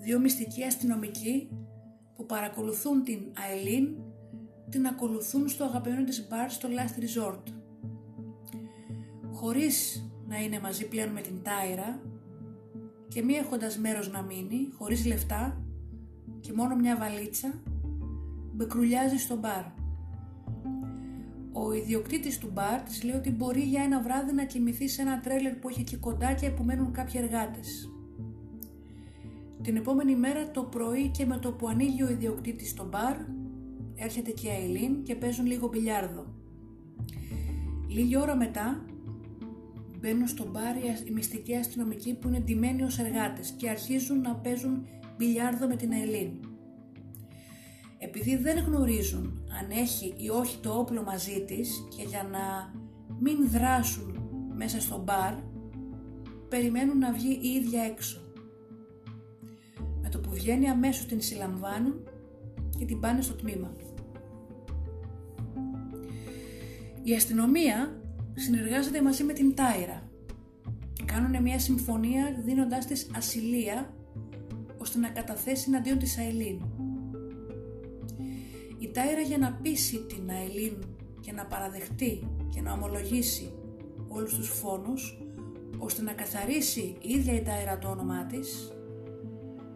Δύο 0.00 0.18
μυστικοί 0.18 0.64
αστυνομικοί 0.64 1.48
που 2.16 2.26
παρακολουθούν 2.26 3.04
την 3.04 3.20
Αιλίν 3.52 3.88
την 4.70 4.86
ακολουθούν 4.86 5.48
στο 5.48 5.64
αγαπημένο 5.64 6.04
της 6.04 6.28
μπαρ 6.28 6.50
στο 6.50 6.68
Last 6.68 7.00
Resort. 7.02 7.42
Χωρίς 9.32 10.04
να 10.28 10.36
είναι 10.36 10.60
μαζί 10.60 10.88
πλέον 10.88 11.08
με 11.08 11.20
την 11.20 11.42
Τάιρα 11.42 12.00
και 13.08 13.22
μη 13.22 13.34
έχοντας 13.34 13.78
μέρος 13.78 14.10
να 14.10 14.22
μείνει, 14.22 14.68
χωρίς 14.78 15.06
λεφτά 15.06 15.64
και 16.40 16.52
μόνο 16.52 16.76
μια 16.76 16.96
βαλίτσα, 16.96 17.62
μπεκρουλιάζει 18.52 19.16
στο 19.16 19.36
μπαρ. 19.36 19.79
Ο 21.52 21.72
ιδιοκτήτης 21.72 22.38
του 22.38 22.50
μπαρ 22.52 22.82
της 22.82 23.02
λέει 23.02 23.16
ότι 23.16 23.30
μπορεί 23.30 23.60
για 23.60 23.82
ένα 23.82 24.02
βράδυ 24.02 24.32
να 24.32 24.44
κοιμηθεί 24.44 24.88
σε 24.88 25.02
ένα 25.02 25.20
τρέλερ 25.20 25.54
που 25.54 25.68
έχει 25.68 25.80
εκεί 25.80 25.96
κοντά 25.96 26.32
και 26.32 26.50
που 26.50 26.62
μένουν 26.62 26.92
κάποιοι 26.92 27.20
εργάτες. 27.24 27.90
Την 29.62 29.76
επόμενη 29.76 30.16
μέρα 30.16 30.50
το 30.50 30.62
πρωί 30.62 31.08
και 31.08 31.26
με 31.26 31.38
το 31.38 31.52
που 31.52 31.68
ανοίγει 31.68 32.02
ο 32.02 32.10
ιδιοκτήτης 32.10 32.70
στο 32.70 32.84
μπαρ, 32.84 33.16
έρχεται 33.94 34.30
και 34.30 34.48
η 34.48 34.64
Αιλίν 34.64 35.02
και 35.02 35.14
παίζουν 35.14 35.46
λίγο 35.46 35.68
μπιλιάρδο. 35.68 36.26
Λίγη 37.88 38.16
ώρα 38.16 38.36
μετά 38.36 38.84
μπαίνουν 40.00 40.26
στο 40.26 40.50
μπαρ 40.50 40.76
οι 40.76 41.10
μυστικοί 41.12 41.56
αστυνομικοί 41.56 42.14
που 42.14 42.28
είναι 42.28 42.40
ντυμένοι 42.40 42.82
ως 42.82 42.98
εργάτες 42.98 43.50
και 43.50 43.68
αρχίζουν 43.68 44.20
να 44.20 44.34
παίζουν 44.34 44.86
μπιλιάρδο 45.16 45.66
με 45.66 45.76
την 45.76 45.92
Αιλίν. 45.92 46.49
Επειδή 48.02 48.36
δεν 48.36 48.58
γνωρίζουν 48.58 49.42
αν 49.60 49.70
έχει 49.70 50.14
ή 50.16 50.28
όχι 50.28 50.58
το 50.58 50.78
όπλο 50.78 51.02
μαζί 51.02 51.44
της 51.44 51.86
και 51.96 52.02
για 52.02 52.22
να 52.22 52.74
μην 53.20 53.50
δράσουν 53.50 54.20
μέσα 54.54 54.80
στο 54.80 55.02
μπαρ, 55.04 55.34
περιμένουν 56.48 56.98
να 56.98 57.12
βγει 57.12 57.38
η 57.42 57.48
ίδια 57.48 57.82
έξω. 57.82 58.20
Με 60.02 60.08
το 60.08 60.18
που 60.18 60.30
βγαίνει 60.30 60.68
αμέσως 60.68 61.06
την 61.06 61.20
συλλαμβάνουν 61.20 62.08
και 62.78 62.84
την 62.84 63.00
πάνε 63.00 63.20
στο 63.20 63.34
τμήμα. 63.34 63.72
Η 67.02 67.14
αστυνομία 67.14 68.02
συνεργάζεται 68.34 69.02
μαζί 69.02 69.24
με 69.24 69.32
την 69.32 69.54
Τάιρα. 69.54 70.10
Κάνουν 71.04 71.42
μια 71.42 71.58
συμφωνία 71.58 72.40
δίνοντάς 72.44 72.86
της 72.86 73.10
ασυλία 73.16 73.94
ώστε 74.78 74.98
να 74.98 75.08
καταθέσει 75.08 75.64
εναντίον 75.68 75.98
της 75.98 76.18
Αελίν. 76.18 76.60
Η 78.80 78.88
Τάιρα 78.88 79.20
για 79.20 79.38
να 79.38 79.58
πείσει 79.62 79.98
την 79.98 80.30
Αελίν 80.30 80.76
και 81.20 81.32
να 81.32 81.46
παραδεχτεί 81.46 82.28
και 82.54 82.60
να 82.60 82.72
ομολογήσει 82.72 83.52
όλους 84.08 84.34
τους 84.34 84.48
φόνους 84.48 85.22
ώστε 85.78 86.02
να 86.02 86.12
καθαρίσει 86.12 86.96
η 87.00 87.12
ίδια 87.12 87.34
η 87.34 87.42
Τάιρα 87.42 87.78
το 87.78 87.88
όνομά 87.88 88.26
της 88.26 88.72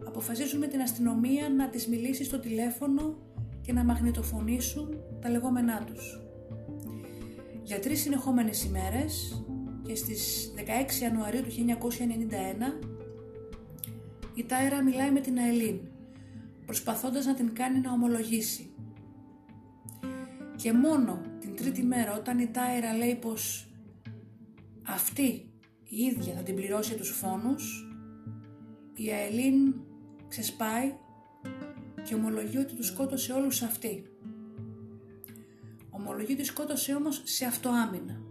αποφασίζουν 0.05 0.59
με 0.59 0.67
την 0.67 0.81
αστυνομία 0.81 1.49
να 1.49 1.69
της 1.69 1.87
μιλήσει 1.87 2.23
στο 2.23 2.39
τηλέφωνο 2.39 3.17
και 3.61 3.73
να 3.73 3.83
μαγνητοφωνήσουν 3.83 4.97
τα 5.21 5.29
λεγόμενά 5.29 5.83
τους. 5.83 6.21
Για 7.63 7.79
τρεις 7.79 8.01
συνεχόμενες 8.01 8.63
ημέρες 8.63 9.43
και 9.87 9.95
στις 9.95 10.53
16 10.55 11.01
Ιανουαρίου 11.01 11.41
του 11.41 11.51
1991 11.51 12.85
η 14.33 14.43
Τάιρα 14.43 14.83
μιλάει 14.83 15.11
με 15.11 15.19
την 15.19 15.37
Αελίν 15.37 15.79
προσπαθώντας 16.65 17.25
να 17.25 17.33
την 17.33 17.53
κάνει 17.53 17.79
να 17.79 17.91
ομολογήσει. 17.91 18.74
Και 20.65 20.73
μόνο 20.73 21.21
την 21.39 21.55
τρίτη 21.55 21.83
μέρα 21.83 22.13
όταν 22.13 22.39
η 22.39 22.47
Τάιρα 22.47 22.93
λέει 22.93 23.15
πως 23.15 23.67
αυτή 24.87 25.51
η 25.83 25.97
ίδια 25.97 26.33
θα 26.33 26.43
την 26.43 26.55
πληρώσει 26.55 26.95
τους 26.95 27.09
φόνους 27.09 27.89
η 28.95 29.11
Αελίν 29.11 29.73
ξεσπάει 30.27 30.93
και 32.03 32.15
ομολογεί 32.15 32.57
ότι 32.57 32.75
τους 32.75 32.87
σκότωσε 32.87 33.33
όλους 33.33 33.61
αυτή. 33.61 34.03
Ομολογεί 35.89 36.33
ότι 36.33 36.43
σκότωσε 36.43 36.95
όμως 36.95 37.21
σε 37.23 37.45
αυτοάμυνα. 37.45 38.21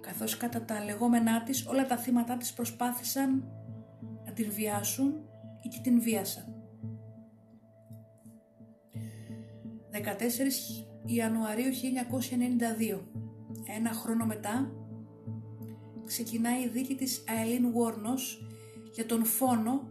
Καθώς 0.00 0.36
κατά 0.36 0.64
τα 0.64 0.84
λεγόμενά 0.84 1.42
της 1.42 1.66
όλα 1.66 1.86
τα 1.86 1.96
θύματα 1.96 2.36
της 2.36 2.52
προσπάθησαν 2.52 3.44
να 4.24 4.32
την 4.32 4.50
βιάσουν 4.50 5.14
ή 5.62 5.68
και 5.68 5.80
την 5.82 6.00
βίασαν. 6.00 6.52
14 9.90 10.87
Ιανουαρίου 11.04 11.70
1992, 12.92 13.00
ένα 13.76 13.92
χρόνο 13.92 14.26
μετά, 14.26 14.72
ξεκινάει 16.04 16.62
η 16.62 16.68
δίκη 16.68 16.94
της 16.94 17.24
Αελίν 17.28 17.72
Βόρνος 17.72 18.46
για 18.94 19.06
τον 19.06 19.24
φόνο 19.24 19.90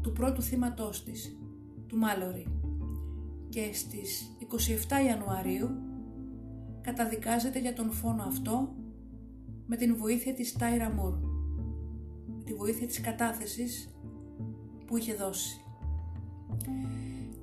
του 0.00 0.12
πρώτου 0.12 0.42
θύματός 0.42 1.04
της, 1.04 1.38
του 1.86 1.96
Μάλορη. 1.96 2.46
Και 3.48 3.70
στις 3.72 4.36
27 4.38 5.04
Ιανουαρίου 5.06 5.70
καταδικάζεται 6.80 7.58
για 7.58 7.72
τον 7.72 7.90
φόνο 7.90 8.22
αυτό 8.22 8.74
με 9.66 9.76
την 9.76 9.96
βοήθεια 9.96 10.34
της 10.34 10.52
Τάιρα 10.52 10.90
Μουρ, 10.90 11.14
τη 12.44 12.54
βοήθεια 12.54 12.86
της 12.86 13.00
κατάθεσης 13.00 13.96
που 14.86 14.96
είχε 14.96 15.14
δώσει. 15.14 15.60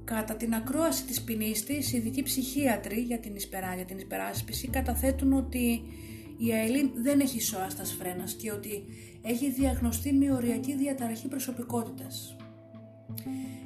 Κατά 0.04 0.36
την 0.36 0.54
ακρόαση 0.54 1.06
της 1.06 1.22
ποινής 1.22 1.64
της, 1.64 1.93
οι 1.93 1.97
ειδικοί 1.97 2.24
ψυχίατροι 2.24 2.99
για 2.99 3.20
την, 3.20 3.36
εισπερά, 3.36 3.76
για 3.76 3.86
την 3.86 3.97
εισπεράσπιση 3.97 4.68
καταθέτουν 4.68 5.34
ότι 5.34 5.82
η 6.38 6.54
Αελίν 6.54 6.91
δεν 6.95 7.20
έχει 7.20 7.41
σώα 7.41 7.70
στα 7.70 7.86
σφρένας 7.86 8.34
και 8.34 8.51
ότι 8.51 8.84
έχει 9.22 9.51
διαγνωστεί 9.51 10.14
με 10.14 10.34
οριακή 10.34 10.76
διαταραχή 10.76 11.28
προσωπικότητας. 11.28 12.36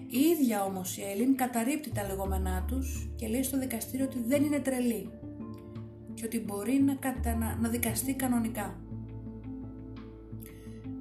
Η 0.10 0.20
ίδια 0.20 0.64
όμως 0.64 0.98
η 0.98 1.02
Αελίν 1.02 1.36
καταρρύπτει 1.36 1.92
τα 1.92 2.08
λεγόμενά 2.08 2.66
τους 2.68 3.10
και 3.16 3.28
λέει 3.28 3.44
στο 3.44 3.60
δικαστήριο 3.60 4.06
ότι 4.06 4.24
δεν 4.28 4.44
είναι 4.44 4.60
τρελή 4.60 5.10
και 6.14 6.26
ότι 6.26 6.40
μπορεί 6.40 6.82
να, 6.86 6.96
κατα... 6.96 7.58
να 7.62 7.70
δικαστεί 7.70 8.14
κανονικά. 8.14 8.82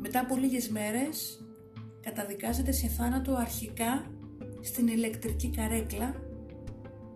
Μετά 0.01 0.21
από 0.21 0.37
λίγες 0.37 0.69
μέρες 0.69 1.45
καταδικάζεται 2.01 2.73
σε 2.73 2.87
θάνατο 2.87 3.35
αρχικά 3.35 4.11
στην 4.67 4.87
ηλεκτρική 4.87 5.51
καρέκλα 5.51 6.15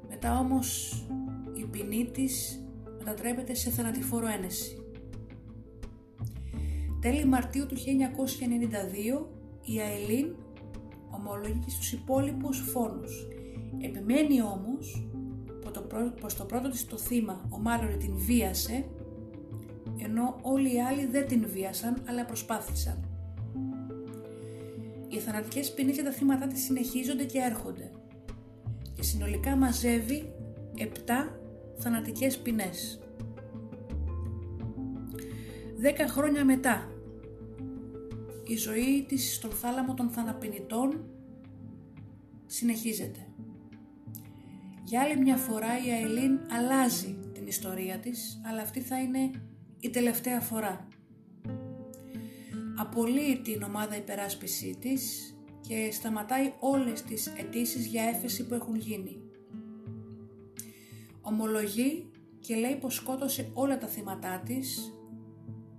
μετά 0.09 0.39
όμως 0.39 0.93
η 1.55 1.65
ποινή 1.65 2.11
της 2.13 2.65
μετατρέπεται 2.99 3.55
σε 3.55 3.71
θανατηφόρο 3.71 4.27
ένεση. 4.27 4.85
Τέλη 7.01 7.25
Μαρτίου 7.25 7.67
του 7.67 7.77
1992 7.77 9.27
η 9.63 9.81
Αελίν 9.81 10.35
ομολογεί 11.11 11.59
και 11.65 11.71
στους 11.71 11.93
υπόλοιπους 11.93 12.59
φόνους. 12.59 13.29
Επιμένει 13.81 14.43
όμως 14.43 15.09
πως 16.21 16.35
το 16.35 16.45
πρώτο 16.45 16.69
της 16.69 16.87
το 16.87 16.97
θύμα, 16.97 17.49
ο 17.51 17.59
Μάλωρη 17.59 17.97
την 17.97 18.13
βίασε, 18.17 18.85
ενώ 20.05 20.39
όλοι 20.43 20.75
οι 20.75 20.81
άλλοι 20.81 21.07
δεν 21.07 21.27
την 21.27 21.47
βίασαν 21.49 22.03
αλλά 22.09 22.25
προσπάθησαν. 22.25 23.10
Οι 25.11 25.19
θανατικές 25.19 25.73
ποινές 25.75 25.95
για 25.95 26.05
τα 26.05 26.11
θύματα 26.11 26.47
της 26.47 26.63
συνεχίζονται 26.63 27.25
και 27.25 27.39
έρχονται 27.39 27.91
και 29.01 29.03
συνολικά 29.03 29.57
μαζεύει 29.57 30.33
7 30.77 30.85
θανατικές 31.79 32.39
ποινές. 32.39 33.01
10 35.83 36.07
χρόνια 36.09 36.45
μετά, 36.45 36.93
η 38.47 38.57
ζωή 38.57 39.05
της 39.09 39.35
στον 39.35 39.51
θάλαμο 39.51 39.95
των 39.95 40.11
θαναπινητών 40.11 41.05
συνεχίζεται. 42.47 43.27
Για 44.85 45.01
άλλη 45.01 45.21
μια 45.21 45.37
φορά 45.37 45.69
η 45.87 46.03
Αιλίν 46.03 46.39
αλλάζει 46.51 47.19
την 47.33 47.47
ιστορία 47.47 47.99
της, 47.99 48.41
αλλά 48.47 48.63
αυτή 48.63 48.81
θα 48.81 49.01
είναι 49.01 49.31
η 49.81 49.91
τελευταία 49.91 50.41
φορά 50.41 50.89
απολύει 52.81 53.41
την 53.45 53.63
ομάδα 53.63 53.97
υπεράσπισή 53.97 54.77
της 54.81 55.35
και 55.61 55.91
σταματάει 55.93 56.53
όλες 56.59 57.03
τις 57.03 57.27
αιτήσεις 57.27 57.87
για 57.87 58.03
έφεση 58.03 58.47
που 58.47 58.55
έχουν 58.55 58.77
γίνει. 58.77 59.17
Ομολογεί 61.21 62.11
και 62.41 62.55
λέει 62.55 62.77
πως 62.77 62.95
σκότωσε 62.95 63.51
όλα 63.53 63.79
τα 63.79 63.87
θύματά 63.87 64.43
της, 64.45 64.95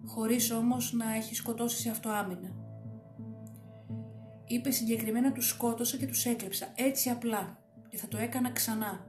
χωρίς 0.06 0.52
όμως 0.52 0.94
να 0.94 1.16
έχει 1.16 1.36
σκοτώσει 1.36 1.82
σε 1.82 1.90
αυτοάμυνα. 1.90 2.56
Είπε 4.46 4.72
συγκεκριμένα 4.72 5.32
τους 5.32 5.48
σκότωσα 5.48 5.98
και 5.98 6.08
τους 6.08 6.26
έκλεψα, 6.26 6.74
έτσι 6.76 7.10
απλά, 7.10 7.60
και 7.90 7.98
θα 7.98 8.08
το 8.08 8.18
έκανα 8.18 8.52
ξανά. 8.52 9.08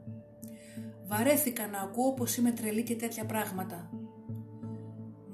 Βαρέθηκα 1.07 1.66
να 1.66 1.78
ακούω 1.78 2.12
πως 2.12 2.36
είμαι 2.36 2.51
τρελή 2.51 2.82
και 2.82 2.97
τέτοια 2.97 3.26
πράγματα 3.26 3.90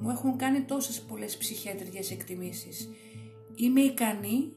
μου 0.00 0.10
έχουν 0.10 0.36
κάνει 0.36 0.60
τόσες 0.60 1.00
πολλές 1.00 1.36
ψυχιατρικές 1.36 2.10
εκτιμήσεις. 2.10 2.88
Είμαι 3.54 3.80
ικανή 3.80 4.52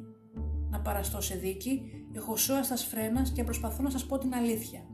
να 0.70 0.80
παραστώ 0.80 1.22
σε 1.22 1.36
δίκη, 1.36 1.82
έχω 2.12 2.38
σώα 2.38 2.64
στα 2.64 2.76
σφρένας 2.76 3.32
και 3.32 3.44
προσπαθώ 3.44 3.84
να 3.84 3.89
σας 3.89 4.06
πω 4.06 4.18
την 4.18 4.34
αλήθεια. 4.34 4.86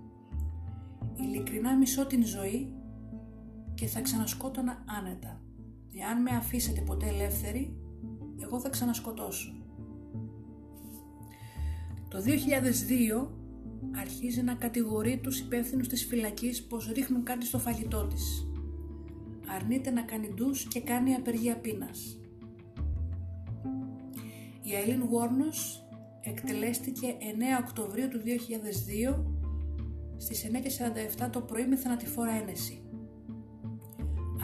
Ειλικρινά 1.16 1.78
μισώ 1.78 2.06
την 2.06 2.26
ζωή 2.26 2.74
και 3.74 3.88
θα 3.88 4.02
ξανασκότωνα 4.02 4.84
άνετα. 5.00 5.42
Εάν 6.00 6.22
με 6.22 6.30
αφήσετε 6.30 6.82
ποτέ 6.82 7.08
ελεύθερη, 7.08 7.78
εγώ 8.42 8.60
θα 8.60 8.70
ξανασκοτώσω. 8.70 9.52
Το 12.10 12.18
2002 12.20 13.28
αρχίζει 14.00 14.42
να 14.42 14.54
κατηγορεί 14.54 15.18
τους 15.18 15.40
υπεύθυνους 15.40 15.88
της 15.88 16.06
φυλακής 16.06 16.64
πως 16.64 16.92
ρίχνουν 16.92 17.24
κάτι 17.24 17.46
στο 17.46 17.60
φαγητό 17.60 18.08
της 18.08 18.48
αρνείται 19.56 19.90
να 19.92 20.02
κάνει 20.02 20.34
ντους 20.34 20.68
και 20.68 20.82
κάνει 20.82 21.14
απεργία 21.14 21.58
πείνας. 21.58 22.20
Η 24.62 24.74
Αίλιν 24.74 25.04
Γουόρνος 25.04 25.88
εκτελέστηκε 26.22 27.16
9 27.60 27.64
Οκτωβρίου 27.64 28.08
του 28.08 28.22
2002 28.26 29.24
στις 30.18 30.46
9.47 31.24 31.30
το 31.32 31.42
πρωί 31.42 31.68
με 31.68 31.76
θανατηφόρα 31.76 32.32
ένεση. 32.32 32.82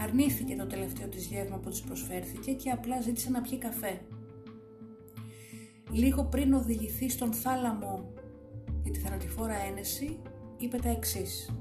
Αρνήθηκε 0.04 0.56
το 0.56 0.68
τελευταίο 0.68 1.08
της 1.08 1.26
γεύμα 1.26 1.58
που 1.58 1.70
της 1.70 1.82
προσφέρθηκε 1.82 2.52
και 2.52 2.70
απλά 2.70 3.02
ζήτησε 3.02 3.30
να 3.30 3.42
πιει 3.42 3.58
καφέ. 3.58 4.02
Λίγο 5.92 6.24
πριν 6.26 6.54
οδηγηθεί 6.54 7.10
στον 7.10 7.34
θάλαμο 7.34 8.14
για 8.84 8.92
τη 8.92 9.00
θανατηφόρα 9.00 9.56
ένεση, 9.56 10.20
είπε 10.58 10.78
τα 10.78 10.90
εξής. 10.90 11.56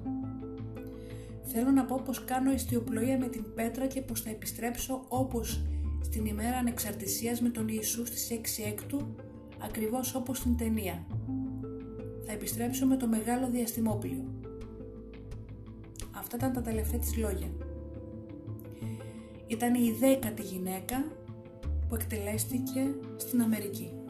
Θέλω 1.55 1.71
να 1.71 1.85
πω 1.85 2.01
πως 2.05 2.25
κάνω 2.25 2.53
ιστιοπλοεία 2.53 3.19
με 3.19 3.29
την 3.29 3.55
πέτρα 3.55 3.87
και 3.87 4.01
πως 4.01 4.21
θα 4.21 4.31
επιστρέψω 4.31 5.05
όπως 5.09 5.63
στην 6.01 6.25
ημέρα 6.25 6.57
ανεξαρτησίας 6.57 7.41
με 7.41 7.49
τον 7.49 7.69
Ιησού 7.69 8.07
στις 8.07 8.31
6 8.31 8.65
έκτου, 8.67 9.15
ακριβώς 9.59 10.15
όπως 10.15 10.39
στην 10.39 10.57
ταινία. 10.57 11.07
Θα 12.27 12.33
επιστρέψω 12.33 12.87
με 12.87 12.97
το 12.97 13.07
μεγάλο 13.07 13.49
διαστημόπλιο. 13.51 14.25
Αυτά 16.17 16.37
ήταν 16.37 16.53
τα 16.53 16.61
τελευταία 16.61 16.99
της 16.99 17.17
λόγια. 17.17 17.49
Ήταν 19.47 19.75
η 19.75 19.97
δέκατη 20.01 20.43
γυναίκα 20.43 21.05
που 21.89 21.95
εκτελέστηκε 21.95 22.95
στην 23.17 23.43
Αμερική. 23.43 24.02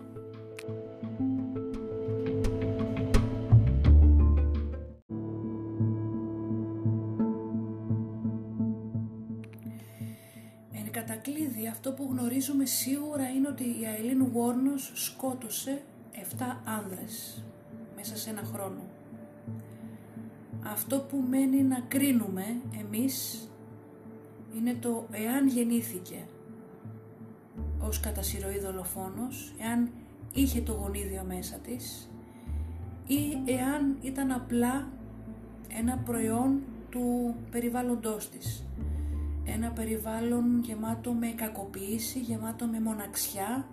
Γνωρίζουμε 12.62 12.66
σίγουρα 12.66 13.28
είναι 13.28 13.48
ότι 13.48 13.62
η 13.62 13.84
Αιλίν 13.98 14.28
Γουόρνος 14.32 14.92
σκότωσε 14.94 15.82
7 16.38 16.60
άνδρες 16.64 17.44
μέσα 17.96 18.16
σε 18.16 18.30
ένα 18.30 18.42
χρόνο. 18.42 18.80
Αυτό 20.64 21.00
που 21.00 21.16
μένει 21.28 21.62
να 21.62 21.80
κρίνουμε 21.88 22.44
εμείς 22.80 23.48
είναι 24.56 24.74
το 24.74 25.06
εάν 25.10 25.48
γεννήθηκε 25.48 26.24
ως 27.80 28.00
κατά 28.00 28.22
συρροή 28.22 28.58
δολοφόνος, 28.58 29.54
εάν 29.58 29.90
είχε 30.32 30.60
το 30.60 30.72
γονίδιο 30.72 31.24
μέσα 31.26 31.56
της 31.56 32.10
ή 33.06 33.42
εάν 33.44 33.96
ήταν 34.02 34.32
απλά 34.32 34.88
ένα 35.78 35.96
προϊόν 35.96 36.60
του 36.90 37.34
περιβάλλοντός 37.50 38.28
της 38.28 38.66
ένα 39.44 39.70
περιβάλλον 39.70 40.60
γεμάτο 40.62 41.12
με 41.12 41.26
κακοποίηση, 41.26 42.18
γεμάτο 42.18 42.66
με 42.66 42.80
μοναξιά, 42.80 43.66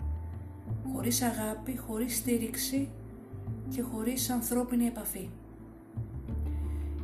χωρίς 0.92 1.22
αγάπη, 1.22 1.76
χωρίς 1.76 2.16
στήριξη 2.16 2.88
και 3.68 3.82
χωρίς 3.82 4.30
ανθρώπινη 4.30 4.86
επαφή. 4.86 5.28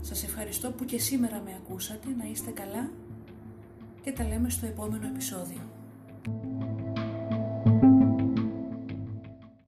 Σας 0.00 0.24
ευχαριστώ 0.24 0.70
που 0.70 0.84
και 0.84 0.98
σήμερα 0.98 1.42
με 1.44 1.60
ακούσατε, 1.62 2.08
να 2.18 2.24
είστε 2.24 2.50
καλά 2.50 2.90
και 4.02 4.12
τα 4.12 4.24
λέμε 4.24 4.50
στο 4.50 4.66
επόμενο 4.66 5.06
επεισόδιο. 5.06 5.60